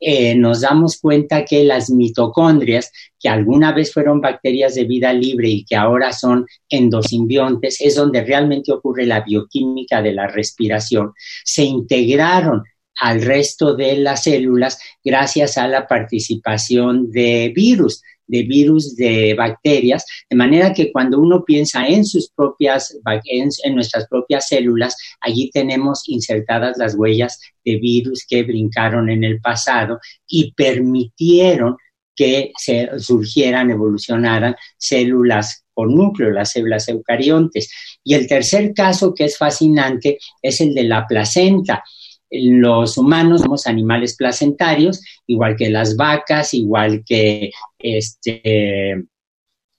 eh, 0.00 0.34
nos 0.34 0.62
damos 0.62 0.98
cuenta 1.00 1.44
que 1.44 1.62
las 1.62 1.90
mitocondrias, 1.90 2.90
que 3.20 3.28
alguna 3.28 3.72
vez 3.72 3.92
fueron 3.92 4.20
bacterias 4.20 4.74
de 4.74 4.82
vida 4.82 5.12
libre 5.12 5.48
y 5.48 5.64
que 5.64 5.76
ahora 5.76 6.12
son 6.12 6.44
endosimbiontes, 6.68 7.80
es 7.80 7.94
donde 7.94 8.24
realmente 8.24 8.72
ocurre 8.72 9.06
la 9.06 9.20
bioquímica 9.20 10.02
de 10.02 10.12
la 10.12 10.26
respiración, 10.26 11.12
se 11.44 11.62
integraron 11.62 12.64
al 13.00 13.22
resto 13.22 13.76
de 13.76 13.96
las 13.98 14.24
células 14.24 14.80
gracias 15.04 15.56
a 15.56 15.68
la 15.68 15.86
participación 15.86 17.12
de 17.12 17.52
virus 17.54 18.02
de 18.26 18.42
virus, 18.42 18.96
de 18.96 19.34
bacterias, 19.34 20.04
de 20.28 20.36
manera 20.36 20.72
que 20.72 20.92
cuando 20.92 21.18
uno 21.18 21.44
piensa 21.44 21.86
en 21.86 22.04
sus 22.04 22.30
propias, 22.30 22.98
en, 23.24 23.74
nuestras 23.74 24.06
propias 24.08 24.48
células, 24.48 24.96
allí 25.20 25.50
tenemos 25.50 26.08
insertadas 26.08 26.78
las 26.78 26.94
huellas 26.94 27.40
de 27.64 27.76
virus 27.76 28.24
que 28.28 28.42
brincaron 28.42 29.10
en 29.10 29.24
el 29.24 29.40
pasado 29.40 29.98
y 30.26 30.52
permitieron 30.52 31.76
que 32.14 32.52
se 32.56 32.88
surgieran, 32.98 33.70
evolucionaran 33.70 34.56
células 34.78 35.64
con 35.74 35.94
núcleo, 35.94 36.30
las 36.30 36.52
células 36.52 36.88
eucariontes. 36.88 37.70
Y 38.02 38.14
el 38.14 38.26
tercer 38.26 38.72
caso 38.72 39.12
que 39.14 39.26
es 39.26 39.36
fascinante 39.36 40.18
es 40.40 40.60
el 40.62 40.72
de 40.74 40.84
la 40.84 41.06
placenta 41.06 41.84
los 42.30 42.98
humanos 42.98 43.42
somos 43.42 43.66
animales 43.66 44.16
placentarios, 44.16 45.00
igual 45.26 45.56
que 45.56 45.70
las 45.70 45.96
vacas, 45.96 46.54
igual 46.54 47.04
que 47.04 47.50
este, 47.78 49.04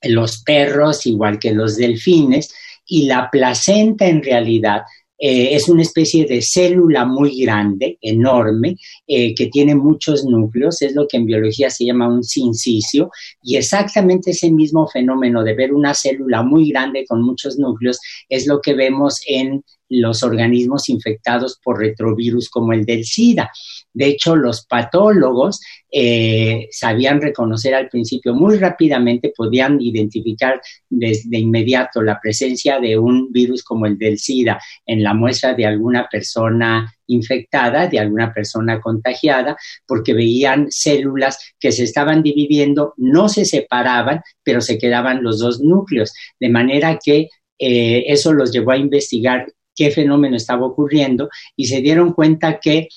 los 0.02 0.42
perros, 0.42 1.06
igual 1.06 1.38
que 1.38 1.52
los 1.52 1.76
delfines, 1.76 2.54
y 2.86 3.06
la 3.06 3.28
placenta 3.30 4.06
en 4.06 4.22
realidad 4.22 4.82
eh, 5.20 5.56
es 5.56 5.68
una 5.68 5.82
especie 5.82 6.26
de 6.26 6.40
célula 6.40 7.04
muy 7.04 7.40
grande, 7.42 7.98
enorme, 8.00 8.76
eh, 9.06 9.34
que 9.34 9.48
tiene 9.48 9.74
muchos 9.74 10.24
núcleos, 10.24 10.80
es 10.80 10.94
lo 10.94 11.08
que 11.08 11.16
en 11.16 11.26
biología 11.26 11.70
se 11.70 11.84
llama 11.84 12.08
un 12.08 12.22
sincicio, 12.22 13.10
y 13.42 13.56
exactamente 13.56 14.30
ese 14.30 14.50
mismo 14.50 14.86
fenómeno 14.86 15.42
de 15.42 15.54
ver 15.54 15.74
una 15.74 15.92
célula 15.92 16.42
muy 16.42 16.70
grande 16.70 17.04
con 17.06 17.22
muchos 17.22 17.58
núcleos 17.58 17.98
es 18.28 18.46
lo 18.46 18.60
que 18.60 18.74
vemos 18.74 19.20
en 19.26 19.64
los 19.88 20.22
organismos 20.22 20.88
infectados 20.88 21.58
por 21.62 21.78
retrovirus 21.78 22.48
como 22.50 22.72
el 22.72 22.84
del 22.84 23.04
SIDA. 23.04 23.50
De 23.92 24.06
hecho, 24.06 24.36
los 24.36 24.66
patólogos 24.66 25.60
eh, 25.90 26.68
sabían 26.70 27.20
reconocer 27.20 27.74
al 27.74 27.88
principio 27.88 28.34
muy 28.34 28.58
rápidamente, 28.58 29.32
podían 29.34 29.80
identificar 29.80 30.60
desde 30.88 31.38
inmediato 31.38 32.02
la 32.02 32.20
presencia 32.20 32.78
de 32.78 32.98
un 32.98 33.32
virus 33.32 33.64
como 33.64 33.86
el 33.86 33.96
del 33.96 34.18
SIDA 34.18 34.60
en 34.84 35.02
la 35.02 35.14
muestra 35.14 35.54
de 35.54 35.66
alguna 35.66 36.06
persona 36.10 36.92
infectada, 37.06 37.86
de 37.86 37.98
alguna 37.98 38.32
persona 38.32 38.80
contagiada, 38.80 39.56
porque 39.86 40.12
veían 40.12 40.66
células 40.70 41.54
que 41.58 41.72
se 41.72 41.84
estaban 41.84 42.22
dividiendo, 42.22 42.92
no 42.98 43.28
se 43.28 43.44
separaban, 43.44 44.20
pero 44.42 44.60
se 44.60 44.78
quedaban 44.78 45.22
los 45.22 45.38
dos 45.38 45.60
núcleos, 45.60 46.12
de 46.38 46.50
manera 46.50 46.98
que 47.02 47.28
eh, 47.58 48.04
eso 48.06 48.32
los 48.32 48.52
llevó 48.52 48.70
a 48.72 48.76
investigar 48.76 49.46
qué 49.78 49.92
fenómeno 49.92 50.36
estaba 50.36 50.66
ocurriendo 50.66 51.30
y 51.54 51.66
se 51.66 51.80
dieron 51.80 52.12
cuenta 52.12 52.58
que 52.58 52.88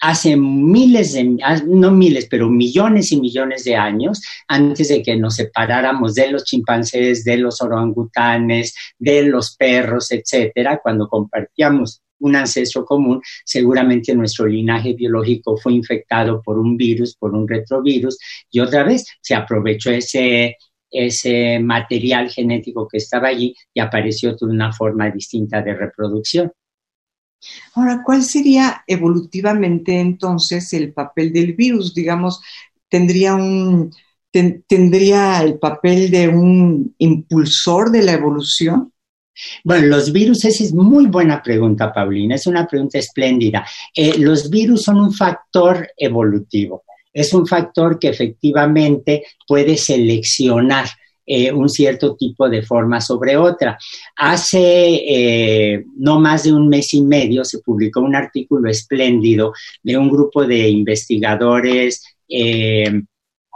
hace 0.00 0.36
miles 0.36 1.12
de, 1.12 1.36
ah, 1.42 1.60
no 1.66 1.90
miles, 1.90 2.26
pero 2.30 2.48
millones 2.48 3.12
y 3.12 3.20
millones 3.20 3.64
de 3.64 3.76
años, 3.76 4.22
antes 4.48 4.88
de 4.88 5.02
que 5.02 5.16
nos 5.16 5.36
separáramos 5.36 6.14
de 6.14 6.30
los 6.30 6.44
chimpancés, 6.44 7.24
de 7.24 7.36
los 7.36 7.60
orangutanes, 7.60 8.74
de 8.98 9.24
los 9.24 9.54
perros, 9.56 10.10
etcétera, 10.10 10.80
cuando 10.82 11.08
compartíamos 11.08 12.00
un 12.20 12.36
ancestro 12.36 12.86
común, 12.86 13.20
seguramente 13.44 14.14
nuestro 14.14 14.46
linaje 14.46 14.94
biológico 14.94 15.58
fue 15.58 15.74
infectado 15.74 16.40
por 16.42 16.58
un 16.58 16.76
virus, 16.76 17.16
por 17.16 17.34
un 17.34 17.46
retrovirus, 17.46 18.18
y 18.50 18.60
otra 18.60 18.82
vez 18.82 19.06
se 19.20 19.34
aprovechó 19.34 19.90
ese 19.90 20.56
ese 20.94 21.58
material 21.58 22.30
genético 22.30 22.86
que 22.86 22.98
estaba 22.98 23.28
allí 23.28 23.54
y 23.74 23.80
apareció 23.80 24.34
de 24.36 24.46
una 24.46 24.72
forma 24.72 25.10
distinta 25.10 25.60
de 25.60 25.74
reproducción. 25.74 26.52
Ahora, 27.74 28.02
¿cuál 28.04 28.22
sería 28.22 28.84
evolutivamente 28.86 29.98
entonces 29.98 30.72
el 30.72 30.92
papel 30.92 31.32
del 31.32 31.54
virus? 31.54 31.92
Digamos, 31.92 32.40
¿tendría, 32.88 33.34
un, 33.34 33.92
¿tendría 34.30 35.42
el 35.42 35.58
papel 35.58 36.10
de 36.10 36.28
un 36.28 36.94
impulsor 36.98 37.90
de 37.90 38.02
la 38.02 38.12
evolución? 38.12 38.92
Bueno, 39.64 39.88
los 39.88 40.12
virus, 40.12 40.44
esa 40.44 40.62
es 40.62 40.72
muy 40.72 41.06
buena 41.06 41.42
pregunta, 41.42 41.92
Paulina, 41.92 42.36
es 42.36 42.46
una 42.46 42.66
pregunta 42.68 42.98
espléndida. 42.98 43.66
Eh, 43.94 44.16
los 44.18 44.48
virus 44.48 44.84
son 44.84 45.00
un 45.00 45.12
factor 45.12 45.88
evolutivo 45.96 46.83
es 47.14 47.32
un 47.32 47.46
factor 47.46 47.98
que 47.98 48.08
efectivamente 48.08 49.24
puede 49.46 49.76
seleccionar 49.76 50.86
eh, 51.26 51.50
un 51.50 51.70
cierto 51.70 52.16
tipo 52.16 52.50
de 52.50 52.62
forma 52.62 53.00
sobre 53.00 53.36
otra. 53.38 53.78
Hace 54.16 54.58
eh, 55.06 55.84
no 55.96 56.20
más 56.20 56.42
de 56.42 56.52
un 56.52 56.68
mes 56.68 56.92
y 56.92 57.00
medio 57.00 57.46
se 57.46 57.60
publicó 57.60 58.00
un 58.00 58.14
artículo 58.14 58.68
espléndido 58.68 59.54
de 59.82 59.96
un 59.96 60.10
grupo 60.10 60.44
de 60.44 60.68
investigadores 60.68 62.04
eh, 62.28 63.00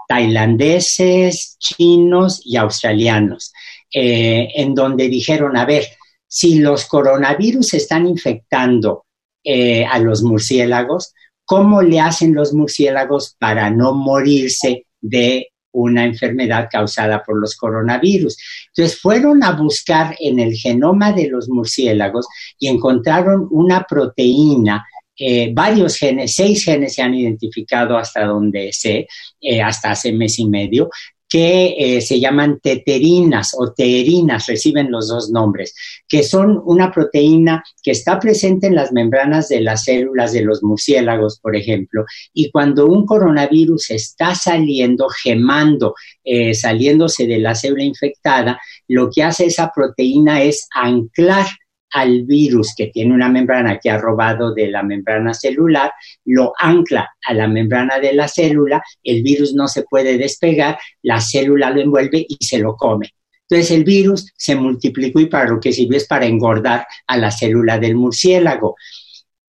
tailandeses, 0.08 1.56
chinos 1.58 2.40
y 2.42 2.56
australianos, 2.56 3.52
en 3.92 4.74
donde 4.74 5.08
dijeron, 5.10 5.54
a 5.58 5.66
ver, 5.66 5.84
si 6.26 6.60
los 6.60 6.86
coronavirus 6.86 7.74
están 7.74 8.06
infectando 8.06 9.04
a 9.44 9.98
los 9.98 10.22
murciélagos, 10.22 11.12
¿Cómo 11.48 11.80
le 11.80 11.98
hacen 11.98 12.34
los 12.34 12.52
murciélagos 12.52 13.34
para 13.38 13.70
no 13.70 13.94
morirse 13.94 14.84
de 15.00 15.48
una 15.72 16.04
enfermedad 16.04 16.68
causada 16.70 17.22
por 17.22 17.40
los 17.40 17.54
coronavirus. 17.54 18.36
Entonces 18.68 19.00
fueron 19.00 19.44
a 19.44 19.52
buscar 19.52 20.16
en 20.18 20.40
el 20.40 20.54
genoma 20.54 21.12
de 21.12 21.28
los 21.28 21.48
murciélagos 21.48 22.26
y 22.58 22.68
encontraron 22.68 23.46
una 23.50 23.86
proteína 23.88 24.84
eh, 25.20 25.50
varios 25.52 25.96
genes, 25.96 26.34
seis 26.36 26.64
genes 26.64 26.94
se 26.94 27.02
han 27.02 27.12
identificado 27.12 27.98
hasta 27.98 28.24
donde 28.24 28.72
sé, 28.72 29.08
eh, 29.40 29.60
hasta 29.60 29.90
hace 29.90 30.12
mes 30.12 30.38
y 30.38 30.46
medio, 30.46 30.90
que 31.28 31.75
eh, 31.78 32.00
se 32.00 32.18
llaman 32.20 32.58
teterinas 32.61 33.50
o 33.58 33.73
teerinas, 33.73 34.47
reciben 34.47 34.90
los 34.90 35.08
dos 35.08 35.30
nombres, 35.30 35.75
que 36.08 36.23
son 36.23 36.61
una 36.64 36.90
proteína 36.90 37.62
que 37.82 37.90
está 37.90 38.18
presente 38.18 38.66
en 38.66 38.75
las 38.75 38.92
membranas 38.92 39.49
de 39.49 39.61
las 39.61 39.85
células 39.85 40.32
de 40.32 40.42
los 40.42 40.62
murciélagos, 40.62 41.38
por 41.40 41.54
ejemplo, 41.54 42.04
y 42.32 42.50
cuando 42.50 42.87
un 42.87 43.04
coronavirus 43.04 43.90
está 43.90 44.35
saliendo, 44.35 45.08
gemando, 45.08 45.94
eh, 46.25 46.54
saliéndose 46.54 47.26
de 47.26 47.38
la 47.38 47.54
célula 47.54 47.85
infectada, 47.85 48.61
lo 48.88 49.11
que 49.11 49.23
hace 49.23 49.47
esa 49.47 49.70
proteína 49.75 50.42
es 50.42 50.66
anclar 50.75 51.47
al 51.92 52.25
virus 52.25 52.75
que 52.76 52.88
tiene 52.88 53.14
una 53.14 53.28
membrana 53.28 53.78
que 53.78 53.90
ha 53.90 53.99
robado 53.99 54.52
de 54.52 54.68
la 54.68 54.83
membrana 54.83 55.35
celular, 55.35 55.92
lo 56.25 56.52
ancla 56.59 57.09
a 57.26 57.35
la 57.35 57.49
membrana 57.49 57.99
de 57.99 58.12
la 58.12 58.28
célula, 58.28 58.83
el 59.02 59.23
virus 59.23 59.54
no 59.54 59.68
se 59.68 59.85
puede 59.85 60.18
despegar, 60.18 60.78
la 61.02 61.21
célula 61.21 61.71
lo 61.71 61.80
envuelve 61.80 62.25
y 62.28 62.45
se 62.45 62.59
lo 62.59 62.76
come. 62.76 63.11
Entonces 63.49 63.71
el 63.71 63.85
virus 63.85 64.33
se 64.37 64.57
multiplicó 64.57 65.21
y 65.21 65.26
para 65.26 65.49
lo 65.49 65.59
que 65.59 65.73
sirvió 65.73 65.97
es 65.97 66.07
para 66.07 66.26
engordar 66.26 66.87
a 67.07 67.16
la 67.16 67.30
célula 67.30 67.78
del 67.78 67.95
murciélago. 67.95 68.76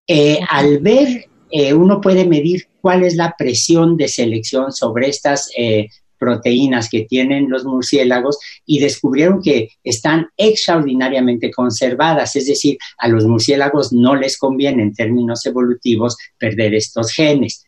Eh, 0.07 0.38
al 0.49 0.78
ver, 0.78 1.26
eh, 1.50 1.75
uno 1.75 2.00
puede 2.00 2.26
medir 2.26 2.66
cuál 2.80 3.02
es 3.02 3.16
la 3.16 3.35
presión 3.37 3.97
de 3.97 4.09
selección 4.09 4.73
sobre 4.73 5.09
estas 5.09 5.50
eh, 5.57 5.88
proteínas 6.18 6.88
que 6.88 7.02
tienen 7.02 7.48
los 7.48 7.64
murciélagos 7.64 8.38
y 8.66 8.80
descubrieron 8.80 9.40
que 9.42 9.70
están 9.84 10.28
extraordinariamente 10.37 11.50
conservadas, 11.50 12.37
es 12.37 12.46
decir, 12.46 12.78
a 12.98 13.08
los 13.08 13.25
murciélagos 13.26 13.92
no 13.92 14.14
les 14.16 14.38
conviene 14.38 14.82
en 14.82 14.94
términos 14.94 15.44
evolutivos 15.46 16.16
perder 16.38 16.75
estos 16.75 17.12
genes 17.12 17.64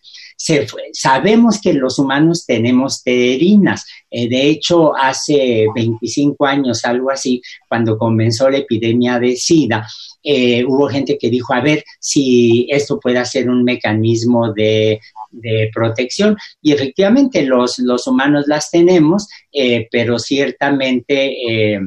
sabemos 0.93 1.61
que 1.61 1.75
los 1.75 1.99
humanos 1.99 2.45
tenemos 2.47 3.03
terinas. 3.03 3.85
Eh, 4.11 4.29
de 4.29 4.49
hecho, 4.49 4.97
hace 4.97 5.67
25 5.75 6.47
años, 6.47 6.85
algo 6.85 7.11
así, 7.11 7.43
cuando 7.69 7.99
comenzó 7.99 8.49
la 8.49 8.59
epidemia 8.59 9.19
de 9.19 9.37
SIDA, 9.37 9.87
eh, 10.23 10.65
hubo 10.65 10.89
gente 10.89 11.19
que 11.19 11.31
dijo, 11.31 11.53
a 11.53 11.61
ver 11.61 11.85
si 11.99 12.67
esto 12.71 12.99
puede 12.99 13.25
ser 13.27 13.49
un 13.49 13.65
mecanismo 13.65 14.53
de, 14.53 15.01
protección. 15.73 16.37
Y 16.61 16.73
efectivamente 16.73 17.43
los, 17.43 17.79
los 17.79 18.07
humanos 18.07 18.45
las 18.47 18.71
tenemos, 18.71 19.29
eh, 19.53 19.89
pero 19.91 20.19
ciertamente 20.19 21.81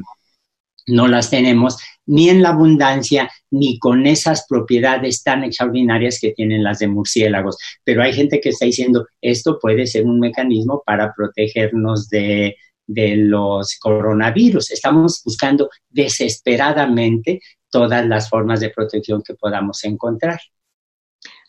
no 0.86 1.08
las 1.08 1.30
tenemos 1.30 1.78
ni 2.06 2.28
en 2.28 2.42
la 2.42 2.50
abundancia, 2.50 3.30
ni 3.50 3.78
con 3.78 4.06
esas 4.06 4.46
propiedades 4.48 5.22
tan 5.22 5.44
extraordinarias 5.44 6.18
que 6.20 6.32
tienen 6.32 6.62
las 6.62 6.78
de 6.78 6.88
murciélagos. 6.88 7.56
Pero 7.82 8.02
hay 8.02 8.12
gente 8.12 8.40
que 8.40 8.50
está 8.50 8.66
diciendo, 8.66 9.06
esto 9.20 9.58
puede 9.58 9.86
ser 9.86 10.04
un 10.04 10.20
mecanismo 10.20 10.82
para 10.84 11.12
protegernos 11.14 12.08
de, 12.08 12.56
los 12.86 13.78
coronavirus. 13.80 14.70
Estamos 14.70 15.22
buscando 15.24 15.70
desesperadamente 15.88 17.40
todas 17.70 18.06
las 18.06 18.28
formas 18.28 18.60
de 18.60 18.68
protección 18.68 19.22
que 19.22 19.34
podamos 19.34 19.82
encontrar. 19.84 20.38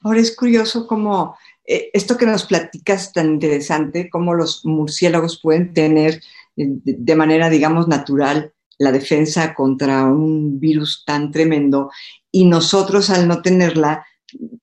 Ahora 0.02 0.22
es 0.22 0.34
curioso 0.34 0.88
cómo 0.88 1.36
eh, 1.68 1.90
esto 1.94 2.18
que 2.18 2.26
nos 2.26 2.46
platicas 2.46 3.12
tan 3.12 3.28
interesante, 3.28 4.10
cómo 4.10 4.34
los 4.34 4.66
murciélagos 4.66 5.40
pueden 5.42 5.74
tener 5.74 6.22
eh, 6.58 6.68
de 6.84 7.16
manera, 7.16 7.50
digamos, 7.50 7.88
natural 7.88 8.54
la 8.78 8.92
defensa 8.92 9.54
contra 9.54 10.06
un 10.06 10.60
virus 10.60 11.04
tan 11.06 11.32
tremendo 11.32 11.92
y 12.32 12.46
nosotros 12.46 13.10
al 13.10 13.28
no 13.28 13.42
tenerla 13.42 14.06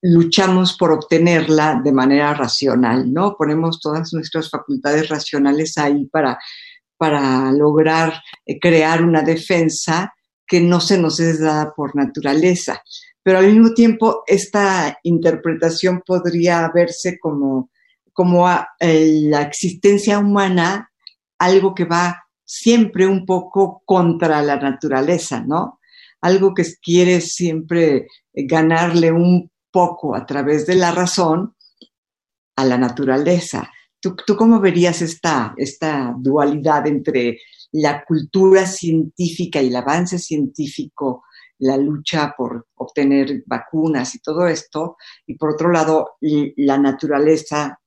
luchamos 0.02 0.76
por 0.76 0.92
obtenerla 0.92 1.80
de 1.82 1.92
manera 1.92 2.34
racional, 2.34 3.12
¿no? 3.12 3.36
Ponemos 3.36 3.80
todas 3.80 4.12
nuestras 4.12 4.50
facultades 4.50 5.08
racionales 5.08 5.78
ahí 5.78 6.06
para, 6.06 6.38
para 6.96 7.50
lograr 7.52 8.20
eh, 8.44 8.58
crear 8.60 9.02
una 9.02 9.22
defensa 9.22 10.12
que 10.46 10.60
no 10.60 10.80
se 10.80 10.98
nos 10.98 11.20
es 11.20 11.40
dada 11.40 11.72
por 11.74 11.96
naturaleza. 11.96 12.82
Pero 13.22 13.38
al 13.38 13.46
mismo 13.46 13.72
tiempo, 13.72 14.22
esta 14.26 14.98
interpretación 15.02 16.02
podría 16.04 16.70
verse 16.74 17.18
como, 17.20 17.70
como 18.12 18.48
eh, 18.80 19.20
la 19.22 19.42
existencia 19.42 20.18
humana, 20.18 20.90
algo 21.38 21.74
que 21.74 21.84
va 21.84 22.22
siempre 22.44 23.06
un 23.06 23.24
poco 23.24 23.82
contra 23.84 24.42
la 24.42 24.56
naturaleza, 24.56 25.42
¿no? 25.46 25.80
Algo 26.20 26.54
que 26.54 26.64
quiere 26.82 27.20
siempre 27.20 28.08
ganarle 28.32 29.10
un 29.10 29.50
poco 29.70 30.14
a 30.14 30.26
través 30.26 30.66
de 30.66 30.74
la 30.74 30.92
razón 30.92 31.54
a 32.56 32.64
la 32.64 32.76
naturaleza. 32.76 33.70
¿Tú, 34.00 34.16
cómo 34.36 34.60
verías 34.60 35.00
esta, 35.00 35.54
esta 35.56 36.14
dualidad 36.18 36.86
entre 36.86 37.38
la 37.72 38.04
cultura 38.04 38.66
científica 38.66 39.62
y 39.62 39.68
el 39.68 39.76
avance 39.76 40.18
científico, 40.18 41.24
la 41.62 41.76
lucha 41.76 42.34
por 42.36 42.66
obtener 42.74 43.44
vacunas 43.46 44.14
y 44.16 44.18
todo 44.18 44.46
esto, 44.46 44.96
y 45.26 45.34
por 45.34 45.50
otro 45.50 45.70
lado, 45.70 46.16
la 46.20 46.76
naturaleza 46.76 47.80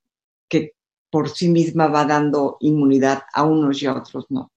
que 0.48 0.74
por 1.10 1.30
sí 1.30 1.50
misma 1.50 1.88
va 1.88 2.06
dando 2.06 2.58
inmunidad 2.62 3.24
a 3.34 3.44
unos 3.44 3.82
y 3.82 3.86
a 3.86 3.94
otros 3.96 4.26
no? 4.30 4.52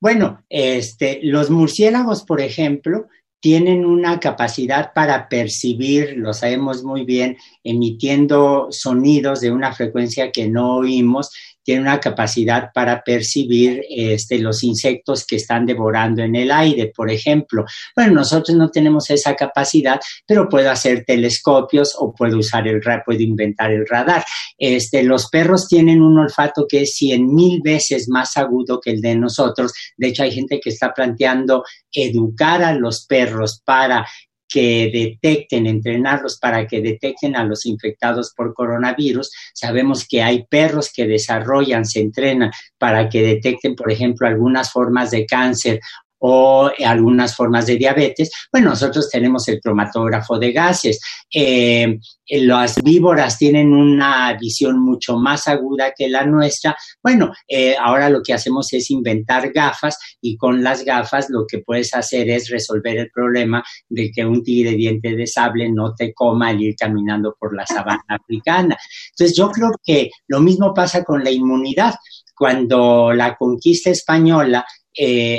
Bueno, 0.00 0.44
este, 0.48 1.18
los 1.24 1.50
murciélagos, 1.50 2.22
por 2.22 2.40
ejemplo, 2.40 3.08
tienen 3.40 3.84
una 3.84 4.20
capacidad 4.20 4.92
para 4.94 5.28
percibir, 5.28 6.14
lo 6.16 6.32
sabemos 6.32 6.84
muy 6.84 7.04
bien, 7.04 7.36
emitiendo 7.64 8.68
sonidos 8.70 9.40
de 9.40 9.50
una 9.50 9.72
frecuencia 9.72 10.30
que 10.30 10.48
no 10.48 10.76
oímos 10.76 11.30
tiene 11.64 11.80
una 11.80 11.98
capacidad 11.98 12.70
para 12.72 13.02
percibir 13.02 13.82
este, 13.88 14.38
los 14.38 14.62
insectos 14.62 15.26
que 15.26 15.36
están 15.36 15.66
devorando 15.66 16.22
en 16.22 16.36
el 16.36 16.50
aire, 16.50 16.92
por 16.94 17.10
ejemplo. 17.10 17.64
Bueno, 17.96 18.12
nosotros 18.12 18.56
no 18.56 18.68
tenemos 18.70 19.10
esa 19.10 19.34
capacidad, 19.34 20.00
pero 20.26 20.48
puedo 20.48 20.70
hacer 20.70 21.04
telescopios 21.04 21.94
o 21.98 22.14
puedo 22.14 22.38
usar 22.38 22.68
el 22.68 22.80
puedo 23.04 23.20
inventar 23.20 23.72
el 23.72 23.86
radar. 23.86 24.24
Este, 24.58 25.02
los 25.02 25.28
perros 25.28 25.66
tienen 25.68 26.02
un 26.02 26.18
olfato 26.18 26.66
que 26.68 26.82
es 26.82 26.94
cien 26.94 27.34
mil 27.34 27.60
veces 27.62 28.08
más 28.08 28.36
agudo 28.36 28.80
que 28.80 28.90
el 28.90 29.00
de 29.00 29.16
nosotros. 29.16 29.72
De 29.96 30.08
hecho, 30.08 30.22
hay 30.22 30.32
gente 30.32 30.60
que 30.60 30.70
está 30.70 30.92
planteando 30.92 31.64
educar 31.92 32.62
a 32.62 32.74
los 32.74 33.06
perros 33.06 33.62
para 33.64 34.06
que 34.54 34.88
detecten, 34.92 35.66
entrenarlos 35.66 36.38
para 36.38 36.64
que 36.68 36.80
detecten 36.80 37.34
a 37.34 37.42
los 37.42 37.66
infectados 37.66 38.32
por 38.36 38.54
coronavirus. 38.54 39.32
Sabemos 39.52 40.06
que 40.06 40.22
hay 40.22 40.46
perros 40.46 40.92
que 40.94 41.08
desarrollan, 41.08 41.84
se 41.84 41.98
entrenan 41.98 42.52
para 42.78 43.08
que 43.08 43.20
detecten, 43.20 43.74
por 43.74 43.90
ejemplo, 43.90 44.28
algunas 44.28 44.70
formas 44.70 45.10
de 45.10 45.26
cáncer 45.26 45.80
o 46.26 46.70
algunas 46.86 47.36
formas 47.36 47.66
de 47.66 47.76
diabetes, 47.76 48.30
bueno, 48.50 48.70
nosotros 48.70 49.10
tenemos 49.10 49.46
el 49.48 49.60
cromatógrafo 49.60 50.38
de 50.38 50.52
gases. 50.52 50.98
Eh, 51.30 51.98
las 52.26 52.82
víboras 52.82 53.36
tienen 53.36 53.74
una 53.74 54.32
visión 54.40 54.80
mucho 54.80 55.18
más 55.18 55.46
aguda 55.48 55.92
que 55.94 56.08
la 56.08 56.24
nuestra. 56.24 56.74
Bueno, 57.02 57.30
eh, 57.46 57.76
ahora 57.78 58.08
lo 58.08 58.22
que 58.22 58.32
hacemos 58.32 58.72
es 58.72 58.90
inventar 58.90 59.52
gafas 59.52 59.98
y 60.22 60.38
con 60.38 60.64
las 60.64 60.82
gafas 60.82 61.28
lo 61.28 61.44
que 61.46 61.58
puedes 61.58 61.94
hacer 61.94 62.30
es 62.30 62.48
resolver 62.48 62.96
el 62.96 63.10
problema 63.10 63.62
de 63.90 64.10
que 64.10 64.24
un 64.24 64.42
tigre 64.42 64.70
diente 64.70 65.14
de 65.14 65.26
sable 65.26 65.70
no 65.70 65.94
te 65.94 66.14
coma 66.14 66.48
al 66.48 66.62
ir 66.62 66.74
caminando 66.74 67.36
por 67.38 67.54
la 67.54 67.66
sabana 67.66 68.02
africana. 68.08 68.78
Entonces, 69.10 69.36
yo 69.36 69.50
creo 69.50 69.72
que 69.84 70.10
lo 70.28 70.40
mismo 70.40 70.72
pasa 70.72 71.04
con 71.04 71.22
la 71.22 71.30
inmunidad. 71.30 71.96
Cuando 72.34 73.12
la 73.12 73.36
conquista 73.36 73.90
española 73.90 74.64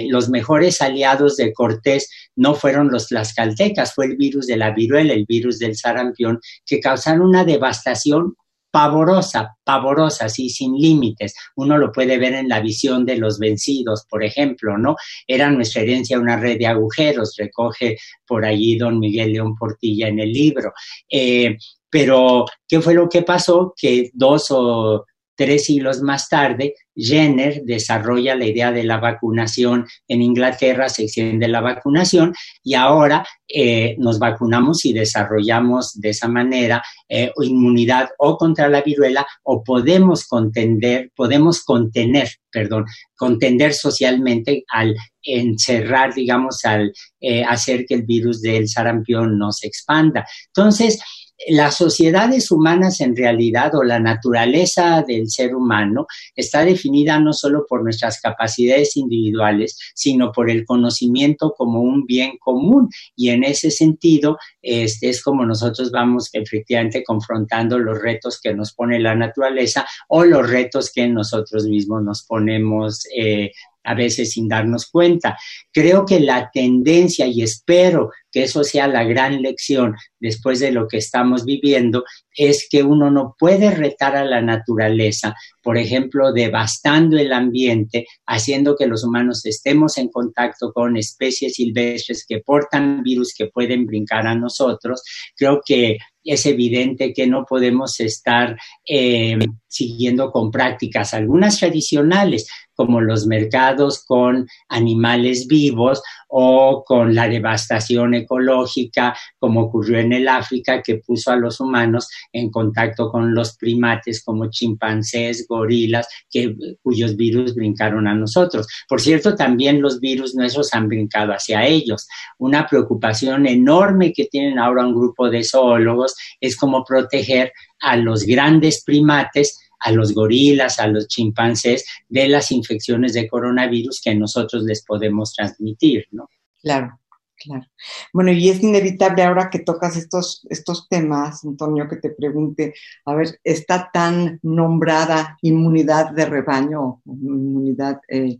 los 0.09 0.29
mejores 0.29 0.81
aliados 0.81 1.37
de 1.37 1.53
Cortés 1.53 2.09
no 2.35 2.55
fueron 2.55 2.89
los 2.91 3.07
tlaxcaltecas, 3.07 3.93
fue 3.93 4.05
el 4.07 4.17
virus 4.17 4.47
de 4.47 4.57
la 4.57 4.71
viruela, 4.71 5.13
el 5.13 5.25
virus 5.25 5.59
del 5.59 5.75
sarampión, 5.75 6.39
que 6.65 6.79
causaron 6.79 7.21
una 7.21 7.45
devastación 7.45 8.35
pavorosa, 8.75 9.55
pavorosa, 9.63 10.27
sí, 10.27 10.49
sin 10.49 10.73
límites. 10.73 11.33
Uno 11.55 11.77
lo 11.77 11.93
puede 11.93 12.17
ver 12.17 12.33
en 12.33 12.49
la 12.49 12.59
visión 12.59 13.05
de 13.05 13.15
los 13.15 13.39
vencidos, 13.39 14.05
por 14.09 14.21
ejemplo, 14.21 14.77
¿no? 14.77 14.97
Era 15.25 15.49
nuestra 15.49 15.83
herencia 15.83 16.19
una 16.19 16.35
red 16.35 16.57
de 16.57 16.67
agujeros, 16.67 17.35
recoge 17.37 17.95
por 18.27 18.43
allí 18.43 18.77
don 18.77 18.99
Miguel 18.99 19.31
León 19.31 19.55
Portilla 19.55 20.09
en 20.09 20.19
el 20.19 20.33
libro. 20.33 20.73
Eh, 21.09 21.55
pero, 21.89 22.43
¿qué 22.67 22.81
fue 22.81 22.93
lo 22.93 23.07
que 23.07 23.21
pasó? 23.21 23.73
Que 23.77 24.09
dos 24.13 24.47
o 24.49 25.05
Tres 25.35 25.65
siglos 25.65 26.01
más 26.01 26.29
tarde, 26.29 26.75
Jenner 26.95 27.61
desarrolla 27.63 28.35
la 28.35 28.45
idea 28.45 28.71
de 28.71 28.83
la 28.83 28.97
vacunación 28.97 29.85
en 30.07 30.21
Inglaterra, 30.21 30.87
se 30.87 31.03
extiende 31.03 31.47
la 31.47 31.59
vacunación 31.59 32.33
y 32.63 32.73
ahora 32.75 33.25
eh, 33.47 33.95
nos 33.99 34.17
vacunamos 34.17 34.85
y 34.85 34.93
desarrollamos 34.93 35.99
de 35.99 36.09
esa 36.09 36.27
manera 36.27 36.81
eh, 37.09 37.31
inmunidad 37.41 38.09
o 38.17 38.37
contra 38.37 38.69
la 38.69 38.81
viruela 38.81 39.27
o 39.43 39.63
podemos 39.63 40.25
contender, 40.25 41.11
podemos 41.15 41.63
contener, 41.63 42.29
perdón, 42.49 42.85
contender 43.15 43.73
socialmente 43.73 44.63
al 44.69 44.95
encerrar, 45.21 46.13
digamos, 46.13 46.63
al 46.65 46.93
eh, 47.19 47.43
hacer 47.43 47.85
que 47.85 47.95
el 47.95 48.03
virus 48.03 48.41
del 48.41 48.69
sarampión 48.69 49.37
no 49.37 49.51
se 49.51 49.67
expanda. 49.67 50.25
Entonces, 50.47 50.99
las 51.47 51.75
sociedades 51.75 52.51
humanas 52.51 53.01
en 53.01 53.15
realidad 53.15 53.75
o 53.75 53.83
la 53.83 53.99
naturaleza 53.99 55.03
del 55.07 55.29
ser 55.29 55.55
humano 55.55 56.07
está 56.35 56.63
definida 56.63 57.19
no 57.19 57.33
solo 57.33 57.65
por 57.67 57.83
nuestras 57.83 58.19
capacidades 58.21 58.95
individuales, 58.97 59.77
sino 59.93 60.31
por 60.31 60.49
el 60.49 60.65
conocimiento 60.65 61.53
como 61.57 61.81
un 61.81 62.05
bien 62.05 62.37
común. 62.39 62.89
Y 63.15 63.29
en 63.29 63.43
ese 63.43 63.71
sentido, 63.71 64.37
este 64.61 65.09
es 65.09 65.21
como 65.21 65.45
nosotros 65.45 65.91
vamos 65.91 66.29
efectivamente 66.33 67.03
confrontando 67.03 67.77
los 67.79 68.01
retos 68.01 68.39
que 68.41 68.53
nos 68.53 68.73
pone 68.73 68.99
la 68.99 69.15
naturaleza 69.15 69.85
o 70.07 70.23
los 70.23 70.49
retos 70.49 70.91
que 70.91 71.07
nosotros 71.07 71.65
mismos 71.65 72.03
nos 72.03 72.23
ponemos 72.23 73.03
eh, 73.15 73.51
a 73.85 73.93
veces 73.93 74.31
sin 74.31 74.47
darnos 74.47 74.87
cuenta. 74.87 75.37
Creo 75.71 76.05
que 76.05 76.19
la 76.19 76.49
tendencia, 76.53 77.27
y 77.27 77.41
espero 77.41 78.11
que 78.31 78.43
eso 78.43 78.63
sea 78.63 78.87
la 78.87 79.03
gran 79.03 79.41
lección 79.41 79.95
después 80.19 80.59
de 80.59 80.71
lo 80.71 80.87
que 80.87 80.97
estamos 80.97 81.45
viviendo, 81.45 82.03
es 82.35 82.67
que 82.69 82.83
uno 82.83 83.09
no 83.09 83.35
puede 83.37 83.71
retar 83.71 84.15
a 84.15 84.25
la 84.25 84.41
naturaleza, 84.41 85.35
por 85.61 85.77
ejemplo, 85.77 86.33
devastando 86.33 87.17
el 87.17 87.33
ambiente, 87.33 88.05
haciendo 88.25 88.75
que 88.75 88.87
los 88.87 89.03
humanos 89.03 89.45
estemos 89.45 89.97
en 89.97 90.09
contacto 90.09 90.71
con 90.73 90.97
especies 90.97 91.55
silvestres 91.55 92.25
que 92.27 92.39
portan 92.39 93.03
virus 93.03 93.33
que 93.35 93.47
pueden 93.47 93.85
brincar 93.85 94.27
a 94.27 94.35
nosotros. 94.35 95.01
Creo 95.35 95.61
que 95.65 95.97
es 96.25 96.45
evidente 96.47 97.13
que 97.13 97.27
no 97.27 97.45
podemos 97.45 97.99
estar 97.99 98.57
eh, 98.87 99.37
siguiendo 99.67 100.31
con 100.31 100.49
prácticas, 100.49 101.13
algunas 101.13 101.59
tradicionales, 101.59 102.47
como 102.73 102.99
los 102.99 103.25
mercados 103.25 104.03
con 104.05 104.47
animales 104.67 105.47
vivos 105.47 106.01
o 106.27 106.83
con 106.85 107.15
la 107.15 107.29
devastación 107.29 108.15
ecológica, 108.15 109.15
como 109.39 109.61
ocurrió 109.61 109.99
en 109.99 110.13
el 110.13 110.27
África, 110.27 110.81
que 110.81 110.97
puso 110.97 111.31
a 111.31 111.37
los 111.37 111.59
humanos 111.59 112.09
en 112.31 112.49
contacto 112.49 113.09
con 113.09 113.33
los 113.33 113.57
primates 113.57 114.23
como 114.23 114.49
chimpancés, 114.49 115.45
gorilas, 115.47 116.07
que, 116.29 116.55
cuyos 116.81 117.15
virus 117.15 117.55
brincaron 117.55 118.07
a 118.07 118.15
nosotros. 118.15 118.67
Por 118.87 119.01
cierto, 119.01 119.35
también 119.35 119.81
los 119.81 119.99
virus 119.99 120.35
nuestros 120.35 120.73
han 120.73 120.87
brincado 120.87 121.31
hacia 121.31 121.65
ellos. 121.65 122.07
Una 122.37 122.67
preocupación 122.67 123.47
enorme 123.47 124.13
que 124.13 124.25
tienen 124.25 124.59
ahora 124.59 124.85
un 124.85 124.95
grupo 124.95 125.29
de 125.29 125.43
zoólogos 125.43 126.15
es 126.39 126.55
cómo 126.55 126.83
proteger 126.83 127.51
a 127.79 127.97
los 127.97 128.23
grandes 128.23 128.83
primates 128.83 129.59
a 129.79 129.91
los 129.91 130.13
gorilas, 130.13 130.79
a 130.79 130.87
los 130.87 131.07
chimpancés, 131.07 131.85
de 132.09 132.27
las 132.27 132.51
infecciones 132.51 133.13
de 133.13 133.27
coronavirus 133.27 134.01
que 134.03 134.15
nosotros 134.15 134.63
les 134.63 134.83
podemos 134.83 135.33
transmitir, 135.33 136.05
¿no? 136.11 136.29
Claro, 136.61 136.99
claro. 137.45 137.65
Bueno, 138.13 138.31
y 138.31 138.49
es 138.49 138.61
inevitable 138.61 139.23
ahora 139.23 139.49
que 139.49 139.59
tocas 139.59 139.95
estos, 139.97 140.45
estos 140.49 140.87
temas, 140.89 141.43
Antonio, 141.45 141.87
que 141.87 141.97
te 141.97 142.09
pregunte, 142.09 142.73
a 143.05 143.15
ver, 143.15 143.39
¿está 143.43 143.89
tan 143.91 144.39
nombrada 144.43 145.37
inmunidad 145.41 146.11
de 146.11 146.25
rebaño, 146.25 147.01
inmunidad 147.05 147.99
eh, 148.09 148.37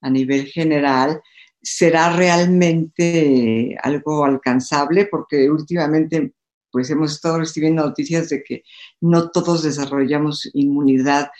a 0.00 0.10
nivel 0.10 0.46
general? 0.46 1.20
¿Será 1.62 2.16
realmente 2.16 3.76
algo 3.82 4.24
alcanzable? 4.24 5.06
Porque 5.06 5.50
últimamente 5.50 6.32
pues 6.70 6.90
hemos 6.90 7.12
estado 7.12 7.38
recibiendo 7.38 7.84
noticias 7.84 8.28
de 8.28 8.42
que 8.42 8.62
no 9.00 9.30
todos 9.30 9.62
desarrollamos 9.62 10.50
inmunidad 10.52 11.30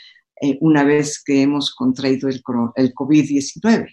eh, 0.41 0.57
una 0.61 0.85
vez 0.85 1.23
que 1.23 1.43
hemos 1.43 1.75
contraído 1.75 2.29
el, 2.29 2.43
el 2.77 2.95
COVID-19. 2.95 3.89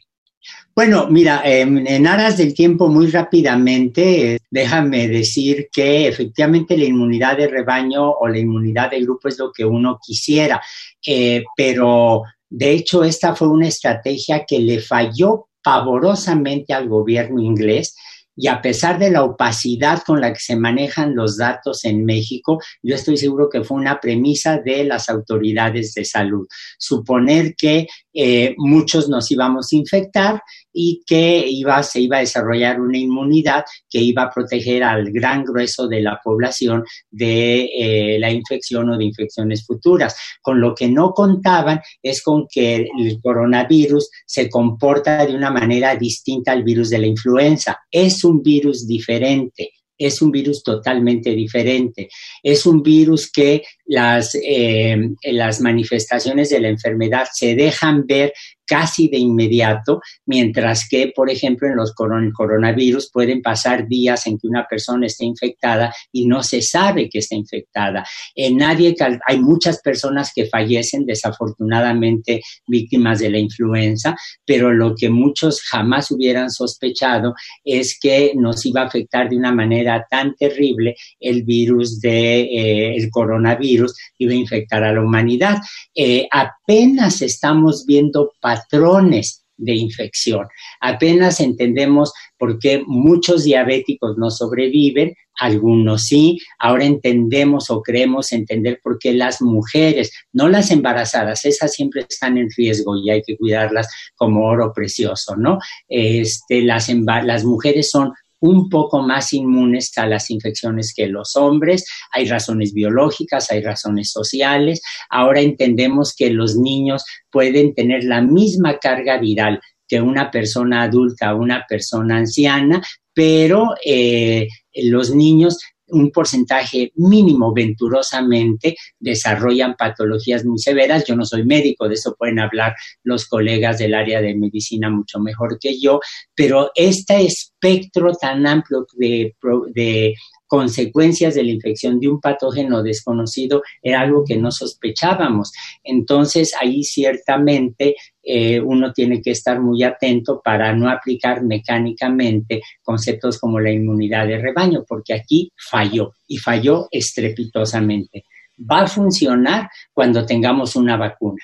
Bueno, 0.75 1.07
mira, 1.07 1.41
en 1.45 2.07
aras 2.07 2.37
del 2.37 2.53
tiempo 2.53 2.87
muy 2.87 3.07
rápidamente, 3.07 4.39
déjame 4.49 5.07
decir 5.07 5.69
que 5.71 6.07
efectivamente 6.07 6.77
la 6.77 6.85
inmunidad 6.85 7.37
de 7.37 7.47
rebaño 7.47 8.09
o 8.11 8.27
la 8.27 8.39
inmunidad 8.39 8.91
de 8.91 9.01
grupo 9.01 9.27
es 9.27 9.37
lo 9.37 9.51
que 9.51 9.63
uno 9.63 9.99
quisiera, 10.03 10.61
eh, 11.05 11.43
pero 11.55 12.23
de 12.49 12.71
hecho 12.71 13.03
esta 13.03 13.35
fue 13.35 13.49
una 13.49 13.67
estrategia 13.67 14.45
que 14.45 14.59
le 14.59 14.79
falló 14.79 15.47
pavorosamente 15.63 16.73
al 16.73 16.89
gobierno 16.89 17.41
inglés 17.41 17.95
y 18.35 18.47
a 18.47 18.61
pesar 18.61 18.99
de 18.99 19.11
la 19.11 19.23
opacidad 19.23 20.01
con 20.03 20.19
la 20.19 20.33
que 20.33 20.39
se 20.39 20.55
manejan 20.55 21.15
los 21.15 21.37
datos 21.37 21.85
en 21.85 22.03
México, 22.05 22.59
yo 22.81 22.95
estoy 22.95 23.17
seguro 23.17 23.49
que 23.49 23.63
fue 23.63 23.77
una 23.77 23.99
premisa 23.99 24.57
de 24.57 24.83
las 24.83 25.09
autoridades 25.09 25.93
de 25.93 26.05
salud. 26.05 26.47
Suponer 26.77 27.55
que 27.55 27.87
eh, 28.13 28.55
muchos 28.57 29.09
nos 29.09 29.29
íbamos 29.31 29.71
a 29.71 29.75
infectar 29.75 30.41
y 30.73 31.03
que 31.05 31.45
se 31.83 31.99
iba 32.01 32.17
a 32.17 32.21
desarrollar 32.21 32.81
una 32.81 32.97
inmunidad 32.97 33.63
que 33.89 33.99
iba 33.99 34.23
a 34.23 34.29
proteger 34.29 34.83
al 34.83 35.11
gran 35.11 35.43
grueso 35.43 35.87
de 35.87 36.01
la 36.01 36.19
población 36.23 36.83
de 37.09 37.65
eh, 37.65 38.19
la 38.19 38.31
infección 38.31 38.89
o 38.89 38.97
de 38.97 39.05
infecciones 39.05 39.65
futuras. 39.65 40.15
Con 40.41 40.59
lo 40.59 40.73
que 40.73 40.87
no 40.87 41.11
contaban 41.11 41.79
es 42.01 42.21
con 42.21 42.47
que 42.47 42.87
el 42.97 43.21
coronavirus 43.21 44.09
se 44.25 44.49
comporta 44.49 45.25
de 45.25 45.35
una 45.35 45.51
manera 45.51 45.95
distinta 45.95 46.51
al 46.51 46.63
virus 46.63 46.89
de 46.89 46.99
la 46.99 47.07
influenza. 47.07 47.79
Es 47.91 48.23
un 48.23 48.41
virus 48.41 48.87
diferente 48.87 49.73
es 49.97 50.21
un 50.21 50.31
virus 50.31 50.63
totalmente 50.63 51.31
diferente. 51.31 52.09
Es 52.41 52.65
un 52.65 52.81
virus 52.81 53.31
que 53.31 53.63
las, 53.85 54.35
eh, 54.35 54.97
las 55.23 55.61
manifestaciones 55.61 56.49
de 56.49 56.59
la 56.59 56.69
enfermedad 56.69 57.27
se 57.31 57.55
dejan 57.55 58.05
ver 58.05 58.33
casi 58.65 59.07
de 59.07 59.17
inmediato, 59.17 60.01
mientras 60.25 60.87
que, 60.89 61.11
por 61.15 61.29
ejemplo, 61.29 61.67
en 61.67 61.75
los 61.75 61.93
coronavirus 61.93 63.11
pueden 63.11 63.41
pasar 63.41 63.87
días 63.87 64.27
en 64.27 64.37
que 64.37 64.47
una 64.47 64.65
persona 64.67 65.05
esté 65.05 65.25
infectada 65.25 65.93
y 66.11 66.25
no 66.25 66.43
se 66.43 66.61
sabe 66.61 67.09
que 67.09 67.19
está 67.19 67.35
infectada. 67.35 68.05
En 68.35 68.57
nadie, 68.57 68.95
hay 69.27 69.39
muchas 69.39 69.81
personas 69.81 70.31
que 70.33 70.45
fallecen 70.45 71.05
desafortunadamente 71.05 72.41
víctimas 72.67 73.19
de 73.19 73.29
la 73.29 73.39
influenza, 73.39 74.15
pero 74.45 74.71
lo 74.73 74.95
que 74.95 75.09
muchos 75.09 75.61
jamás 75.61 76.11
hubieran 76.11 76.49
sospechado 76.49 77.33
es 77.63 77.97
que 77.99 78.33
nos 78.35 78.65
iba 78.65 78.81
a 78.81 78.85
afectar 78.85 79.29
de 79.29 79.37
una 79.37 79.51
manera 79.51 80.05
tan 80.09 80.35
terrible 80.35 80.95
el 81.19 81.43
virus 81.43 81.99
de 81.99 82.41
eh, 82.41 83.09
coronavirus 83.11 83.93
iba 84.17 84.33
a 84.33 84.35
infectar 84.35 84.83
a 84.83 84.93
la 84.93 85.01
humanidad. 85.01 85.57
Eh, 85.95 86.27
apenas 86.31 87.21
estamos 87.21 87.85
viendo 87.85 88.31
patrones 88.53 89.43
de 89.57 89.75
infección. 89.75 90.47
Apenas 90.81 91.39
entendemos 91.39 92.11
por 92.37 92.59
qué 92.59 92.83
muchos 92.85 93.43
diabéticos 93.43 94.17
no 94.17 94.29
sobreviven, 94.31 95.13
algunos 95.39 96.03
sí. 96.03 96.39
Ahora 96.59 96.85
entendemos 96.85 97.69
o 97.69 97.81
creemos 97.81 98.31
entender 98.31 98.79
por 98.83 98.99
qué 98.99 99.13
las 99.13 99.41
mujeres, 99.41 100.11
no 100.31 100.47
las 100.47 100.71
embarazadas, 100.71 101.45
esas 101.45 101.73
siempre 101.73 102.05
están 102.07 102.37
en 102.37 102.49
riesgo 102.55 102.97
y 102.97 103.09
hay 103.09 103.21
que 103.21 103.37
cuidarlas 103.37 103.87
como 104.15 104.45
oro 104.45 104.73
precioso, 104.73 105.35
¿no? 105.35 105.59
Este, 105.87 106.61
las, 106.61 106.89
las 106.89 107.45
mujeres 107.45 107.89
son 107.89 108.11
un 108.43 108.67
poco 108.69 109.01
más 109.01 109.31
inmunes 109.31 109.97
a 109.97 110.05
las 110.05 110.29
infecciones 110.29 110.93
que 110.93 111.07
los 111.07 111.37
hombres. 111.37 111.85
Hay 112.11 112.25
razones 112.25 112.73
biológicas, 112.73 113.49
hay 113.49 113.61
razones 113.61 114.11
sociales. 114.11 114.81
Ahora 115.09 115.39
entendemos 115.39 116.13
que 116.13 116.29
los 116.29 116.57
niños 116.57 117.05
pueden 117.31 117.73
tener 117.73 118.03
la 118.03 118.21
misma 118.21 118.79
carga 118.79 119.17
viral 119.17 119.61
que 119.87 120.01
una 120.01 120.29
persona 120.29 120.83
adulta 120.83 121.33
o 121.33 121.39
una 121.39 121.65
persona 121.69 122.17
anciana, 122.17 122.81
pero 123.13 123.75
eh, 123.85 124.49
los 124.73 125.15
niños 125.15 125.59
un 125.93 126.11
porcentaje 126.11 126.91
mínimo 126.95 127.53
venturosamente 127.53 128.75
desarrollan 128.99 129.75
patologías 129.75 130.45
muy 130.45 130.59
severas. 130.59 131.05
Yo 131.05 131.15
no 131.15 131.25
soy 131.25 131.45
médico, 131.45 131.87
de 131.87 131.95
eso 131.95 132.15
pueden 132.17 132.39
hablar 132.39 132.75
los 133.03 133.27
colegas 133.27 133.77
del 133.77 133.93
área 133.93 134.21
de 134.21 134.35
medicina 134.35 134.89
mucho 134.89 135.19
mejor 135.19 135.57
que 135.59 135.79
yo, 135.79 135.99
pero 136.35 136.71
este 136.75 137.25
espectro 137.25 138.13
tan 138.13 138.45
amplio 138.45 138.85
de, 138.97 139.35
de 139.73 140.13
consecuencias 140.53 141.33
de 141.33 141.43
la 141.43 141.49
infección 141.49 141.99
de 141.99 142.07
un 142.07 142.21
patógeno 142.21 142.83
desconocido 142.83 143.63
era 143.81 144.01
algo 144.01 144.23
que 144.23 144.37
no 144.37 144.51
sospechábamos. 144.51 145.51
Entonces, 145.83 146.53
ahí 146.61 146.83
ciertamente 146.83 147.95
eh, 148.21 148.59
uno 148.59 148.93
tiene 148.93 149.19
que 149.19 149.31
estar 149.31 149.59
muy 149.59 149.81
atento 149.81 150.41
para 150.43 150.71
no 150.75 150.91
aplicar 150.91 151.41
mecánicamente 151.43 152.61
conceptos 152.83 153.39
como 153.39 153.59
la 153.59 153.71
inmunidad 153.71 154.27
de 154.27 154.37
rebaño, 154.37 154.83
porque 154.87 155.15
aquí 155.15 155.51
falló 155.57 156.11
y 156.27 156.37
falló 156.37 156.87
estrepitosamente. 156.91 158.25
Va 158.59 158.81
a 158.81 158.87
funcionar 158.87 159.71
cuando 159.91 160.23
tengamos 160.23 160.75
una 160.75 160.97
vacuna. 160.97 161.43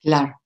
Claro. 0.00 0.40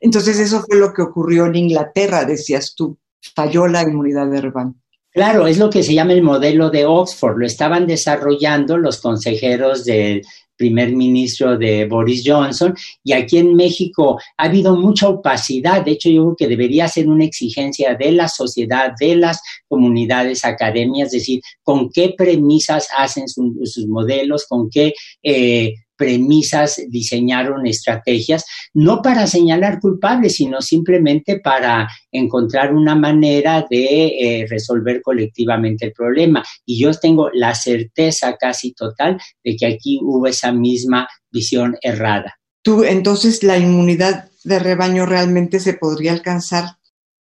Entonces, 0.00 0.38
eso 0.38 0.62
fue 0.64 0.78
lo 0.78 0.92
que 0.92 1.02
ocurrió 1.02 1.46
en 1.46 1.56
Inglaterra, 1.56 2.24
decías 2.24 2.76
tú, 2.76 3.00
falló 3.34 3.66
la 3.66 3.82
inmunidad 3.82 4.30
de 4.30 4.40
rebaño. 4.42 4.81
Claro, 5.12 5.46
es 5.46 5.58
lo 5.58 5.68
que 5.68 5.82
se 5.82 5.92
llama 5.92 6.14
el 6.14 6.22
modelo 6.22 6.70
de 6.70 6.86
Oxford. 6.86 7.36
Lo 7.36 7.44
estaban 7.44 7.86
desarrollando 7.86 8.78
los 8.78 8.98
consejeros 8.98 9.84
del 9.84 10.22
primer 10.56 10.92
ministro 10.92 11.58
de 11.58 11.86
Boris 11.86 12.22
Johnson 12.24 12.74
y 13.02 13.12
aquí 13.12 13.38
en 13.38 13.54
México 13.54 14.18
ha 14.38 14.44
habido 14.44 14.74
mucha 14.74 15.08
opacidad. 15.08 15.84
De 15.84 15.90
hecho, 15.92 16.08
yo 16.08 16.22
creo 16.22 16.36
que 16.36 16.48
debería 16.48 16.88
ser 16.88 17.08
una 17.08 17.24
exigencia 17.24 17.94
de 17.94 18.12
la 18.12 18.28
sociedad, 18.28 18.92
de 18.98 19.16
las 19.16 19.40
comunidades 19.68 20.46
academias, 20.46 21.10
decir, 21.10 21.40
con 21.62 21.90
qué 21.90 22.14
premisas 22.16 22.88
hacen 22.96 23.28
sus 23.28 23.86
modelos, 23.88 24.46
con 24.48 24.70
qué 24.70 24.94
eh, 25.22 25.74
premisas 26.02 26.82
diseñaron 26.88 27.64
estrategias, 27.64 28.44
no 28.74 29.02
para 29.02 29.28
señalar 29.28 29.78
culpables, 29.78 30.34
sino 30.34 30.60
simplemente 30.60 31.38
para 31.38 31.88
encontrar 32.10 32.74
una 32.74 32.96
manera 32.96 33.64
de 33.70 34.06
eh, 34.06 34.46
resolver 34.50 35.00
colectivamente 35.00 35.86
el 35.86 35.92
problema. 35.92 36.42
Y 36.66 36.80
yo 36.82 36.90
tengo 36.92 37.30
la 37.32 37.54
certeza 37.54 38.36
casi 38.36 38.72
total 38.72 39.20
de 39.44 39.54
que 39.54 39.66
aquí 39.66 40.00
hubo 40.02 40.26
esa 40.26 40.50
misma 40.50 41.06
visión 41.30 41.76
errada. 41.80 42.36
Tú, 42.62 42.82
entonces, 42.82 43.44
la 43.44 43.58
inmunidad 43.58 44.28
de 44.42 44.58
rebaño 44.58 45.06
realmente 45.06 45.60
se 45.60 45.74
podría 45.74 46.10
alcanzar 46.10 46.64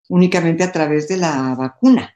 únicamente 0.10 0.63
a 0.63 0.72
través 0.72 1.08
de 1.08 1.17
la 1.17 1.54
vacuna. 1.54 2.15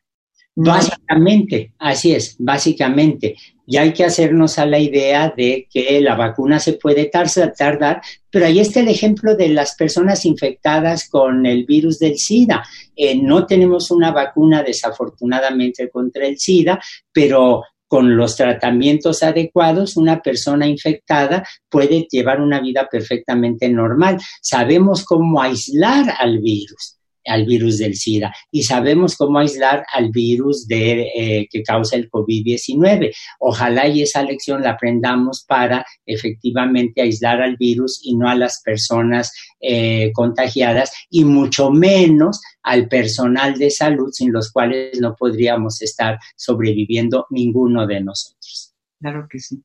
Básicamente, 0.58 1.74
así 1.80 2.13
es, 2.13 2.38
básicamente. 2.39 3.36
Y 3.68 3.76
hay 3.76 3.91
que 3.91 4.06
hacernos 4.06 4.58
a 4.58 4.65
la 4.65 4.80
idea 4.80 5.34
de 5.36 5.68
que 5.70 6.00
la 6.00 6.15
vacuna 6.15 6.60
se 6.60 6.74
puede 6.74 7.06
tardar, 7.06 8.02
pero 8.30 8.46
ahí 8.46 8.60
está 8.60 8.80
el 8.80 8.88
ejemplo 8.88 9.36
de 9.36 9.50
las 9.50 9.76
personas 9.76 10.26
infectadas 10.26 11.10
con 11.10 11.46
el 11.46 11.65
virus 11.65 12.00
del 12.00 12.18
SIDA. 12.18 12.63
Eh, 12.96 13.20
no 13.22 13.46
tenemos 13.46 13.91
una 13.91 14.12
vacuna 14.12 14.63
desafortunadamente 14.63 15.89
contra 15.89 16.26
el 16.26 16.38
SIDA, 16.38 16.80
pero 17.12 17.63
con 17.88 18.15
los 18.15 18.38
tratamientos 18.38 19.24
adecuados, 19.24 19.98
una 19.98 20.22
persona 20.22 20.68
infectada 20.68 21.46
puede 21.70 22.08
llevar 22.10 22.39
una 22.39 22.62
vida 22.62 22.88
perfectamente 22.89 23.68
normal. 23.68 24.18
Sabemos 24.41 25.04
cómo 25.04 25.41
aislar 25.41 26.13
al 26.18 26.39
virus 26.39 26.96
al 27.26 27.46
virus 27.46 27.78
del 27.78 27.96
SIDA 27.96 28.34
y 28.52 28.64
sabemos 28.64 29.16
cómo 29.16 29.40
aislar 29.40 29.86
al 29.94 30.10
virus 30.10 30.68
de, 30.68 31.12
eh, 31.16 31.48
que 31.50 31.64
causa 31.64 31.96
el 31.96 32.10
COVID-19. 32.10 33.12
Ojalá 33.40 33.88
y 33.88 34.02
esa 34.02 34.24
lección 34.24 34.62
la 34.62 34.72
aprendamos 34.72 35.46
para 35.48 35.86
efectivamente 36.06 37.02
aislar 37.02 37.42
al 37.42 37.58
virus 37.58 38.00
y 38.04 38.16
no 38.16 38.30
a 38.30 38.36
las 38.36 38.62
personas 38.64 39.32
eh, 39.60 40.12
contagiadas 40.14 40.92
y 41.10 41.24
mucho 41.24 41.72
menos 41.72 42.42
al 42.64 42.88
personal 42.88 43.58
de 43.58 43.72
salud 43.72 44.10
sin 44.12 44.32
los 44.32 44.52
cuales 44.52 45.00
no 45.00 45.16
podríamos 45.16 45.82
estar 45.82 46.18
sobreviviendo 46.36 47.28
ninguno 47.30 47.86
de 47.86 48.02
nosotros. 48.02 48.74
Claro 49.00 49.28
que 49.30 49.40
sí. 49.40 49.64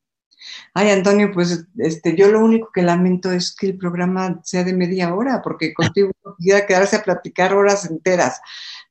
Ay, 0.74 0.90
Antonio, 0.90 1.30
pues 1.32 1.66
este, 1.78 2.16
yo 2.16 2.30
lo 2.30 2.40
único 2.40 2.70
que 2.72 2.82
lamento 2.82 3.30
es 3.32 3.54
que 3.54 3.66
el 3.66 3.78
programa 3.78 4.40
sea 4.44 4.64
de 4.64 4.72
media 4.72 5.14
hora, 5.14 5.40
porque 5.42 5.74
contigo 5.74 6.10
quisiera 6.38 6.66
quedarse 6.66 6.96
a 6.96 7.02
platicar 7.02 7.54
horas 7.54 7.88
enteras. 7.90 8.40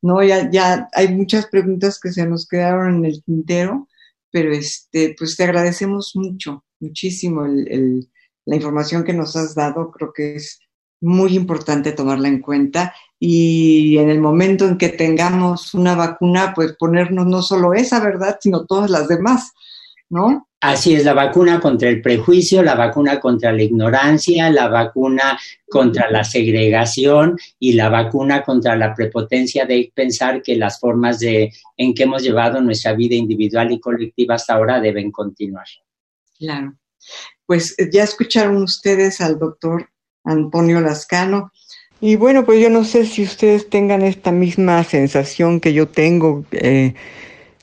No, 0.02 0.24
ya, 0.24 0.50
ya 0.50 0.88
hay 0.94 1.14
muchas 1.16 1.48
preguntas 1.48 2.00
que 2.00 2.12
se 2.12 2.26
nos 2.26 2.48
quedaron 2.48 2.98
en 2.98 3.06
el 3.06 3.24
tintero, 3.24 3.88
pero 4.32 4.54
este, 4.54 5.16
pues 5.18 5.36
te 5.36 5.44
agradecemos 5.44 6.12
mucho, 6.16 6.64
muchísimo 6.80 7.46
el, 7.46 8.10
la 8.46 8.56
información 8.56 9.04
que 9.04 9.14
nos 9.14 9.36
has 9.36 9.56
dado. 9.56 9.92
Creo 9.92 10.14
que 10.14 10.36
es 10.36 10.60
muy 11.02 11.36
importante 11.36 11.92
tomarla 11.92 12.28
en 12.28 12.42
cuenta 12.42 12.94
y 13.20 13.98
en 13.98 14.10
el 14.10 14.20
momento 14.20 14.66
en 14.68 14.78
que 14.78 14.90
tengamos 14.90 15.74
una 15.74 15.96
vacuna, 15.96 16.54
pues 16.54 16.74
ponernos 16.78 17.26
no 17.26 17.42
solo 17.42 17.74
esa, 17.74 18.00
¿verdad?, 18.00 18.38
sino 18.42 18.66
todas 18.66 18.90
las 18.90 19.08
demás, 19.08 19.52
¿no? 20.10 20.48
Así 20.62 20.94
es, 20.94 21.06
la 21.06 21.14
vacuna 21.14 21.62
contra 21.62 21.88
el 21.88 22.02
prejuicio, 22.02 22.62
la 22.62 22.76
vacuna 22.76 23.22
contra 23.22 23.54
la 23.54 23.64
ignorancia, 23.64 24.50
la 24.50 24.68
vacuna 24.68 25.40
contra 25.70 26.12
la 26.12 26.26
segregación 26.26 27.38
y 27.60 27.74
la 27.74 27.88
vacuna 27.88 28.44
contra 28.44 28.76
la 28.76 28.94
prepotencia 28.94 29.66
de 29.66 29.90
pensar 29.96 30.42
que 30.42 30.58
las 30.58 30.78
formas 30.78 31.20
de, 31.20 31.54
en 31.78 31.94
que 31.94 32.04
hemos 32.04 32.24
llevado 32.24 32.60
nuestra 32.60 32.94
vida 32.94 33.16
individual 33.16 33.72
y 33.72 33.80
colectiva 33.80 34.36
hasta 34.36 34.56
ahora 34.56 34.82
deben 34.82 35.12
continuar. 35.12 35.66
Claro. 36.38 36.74
Pues 37.46 37.80
eh, 37.80 37.90
ya 37.90 38.04
escucharon 38.04 38.62
ustedes 38.62 39.22
al 39.22 39.40
doctor 39.40 39.90
Antonio 40.26 40.82
Lascano. 40.82 41.54
Y 42.02 42.18
bueno, 42.18 42.46
pues 42.46 42.62
yo 42.62 42.70
no 42.70 42.84
sé 42.84 43.06
si 43.06 43.24
ustedes 43.24 43.70
tengan 43.70 44.02
esta 44.02 44.32
misma 44.32 44.84
sensación 44.84 45.62
que 45.62 45.74
yo 45.74 45.88
tengo. 45.88 46.44
Eh, 46.52 46.96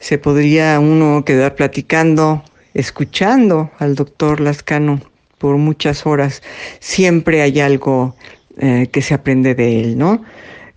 se 0.01 0.19
podría 0.19 0.79
uno 0.81 1.25
quedar 1.25 1.55
platicando 1.55 2.43
escuchando 2.75 3.71
al 3.79 3.95
doctor 3.95 4.41
Lascano 4.41 5.01
por 5.39 5.57
muchas 5.57 6.07
horas, 6.07 6.43
siempre 6.79 7.43
hay 7.43 7.61
algo 7.61 8.15
eh, 8.59 8.89
que 8.93 9.03
se 9.03 9.15
aprende 9.15 9.55
de 9.55 9.81
él, 9.81 9.99
¿no? 9.99 10.23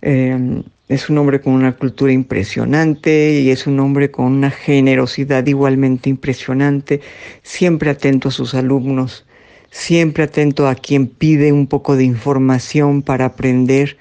Eh, 0.02 0.62
es 0.88 1.08
un 1.08 1.18
hombre 1.18 1.40
con 1.40 1.52
una 1.52 1.76
cultura 1.76 2.12
impresionante 2.12 3.40
y 3.40 3.50
es 3.50 3.66
un 3.66 3.78
hombre 3.78 4.10
con 4.10 4.26
una 4.26 4.50
generosidad 4.50 5.46
igualmente 5.46 6.10
impresionante, 6.10 7.00
siempre 7.42 7.90
atento 7.90 8.28
a 8.28 8.32
sus 8.32 8.54
alumnos, 8.54 9.24
siempre 9.70 10.24
atento 10.24 10.66
a 10.66 10.74
quien 10.74 11.06
pide 11.06 11.52
un 11.52 11.68
poco 11.68 11.96
de 11.96 12.04
información 12.04 13.02
para 13.02 13.26
aprender, 13.26 13.98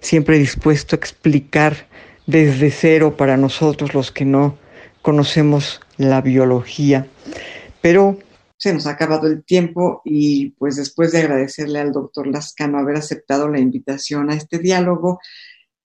siempre 0.00 0.38
dispuesto 0.38 0.96
a 0.96 0.98
explicar 0.98 1.88
desde 2.26 2.70
cero 2.70 3.16
para 3.16 3.36
nosotros 3.36 3.92
los 3.92 4.10
que 4.10 4.24
no 4.24 4.56
conocemos 5.02 5.80
la 5.96 6.20
biología. 6.20 7.06
Pero 7.80 8.18
se 8.56 8.74
nos 8.74 8.86
ha 8.86 8.90
acabado 8.90 9.26
el 9.26 9.42
tiempo 9.42 10.02
y 10.04 10.50
pues 10.50 10.76
después 10.76 11.12
de 11.12 11.20
agradecerle 11.20 11.78
al 11.78 11.92
doctor 11.92 12.26
Lascano 12.26 12.78
haber 12.78 12.96
aceptado 12.96 13.48
la 13.48 13.58
invitación 13.58 14.30
a 14.30 14.34
este 14.34 14.58
diálogo 14.58 15.18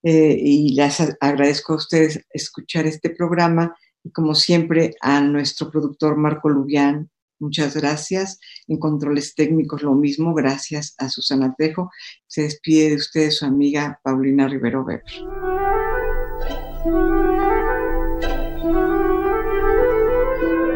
eh, 0.03 0.37
y 0.37 0.75
les 0.75 0.99
agradezco 1.21 1.73
a 1.73 1.77
ustedes 1.77 2.25
escuchar 2.31 2.85
este 2.85 3.09
programa 3.09 3.75
y 4.03 4.11
como 4.11 4.35
siempre 4.35 4.95
a 5.01 5.21
nuestro 5.21 5.71
productor 5.71 6.15
Marco 6.17 6.49
Lubián, 6.49 7.09
muchas 7.39 7.75
gracias. 7.75 8.39
En 8.67 8.77
controles 8.77 9.33
técnicos 9.33 9.81
lo 9.81 9.95
mismo, 9.95 10.33
gracias 10.35 10.95
a 10.99 11.09
Susana 11.09 11.55
Tejo. 11.57 11.89
Se 12.27 12.43
despide 12.43 12.89
de 12.89 12.95
ustedes 12.97 13.37
su 13.37 13.45
amiga 13.45 13.99
Paulina 14.03 14.47
Rivero 14.47 14.83
Weber. 14.83 15.01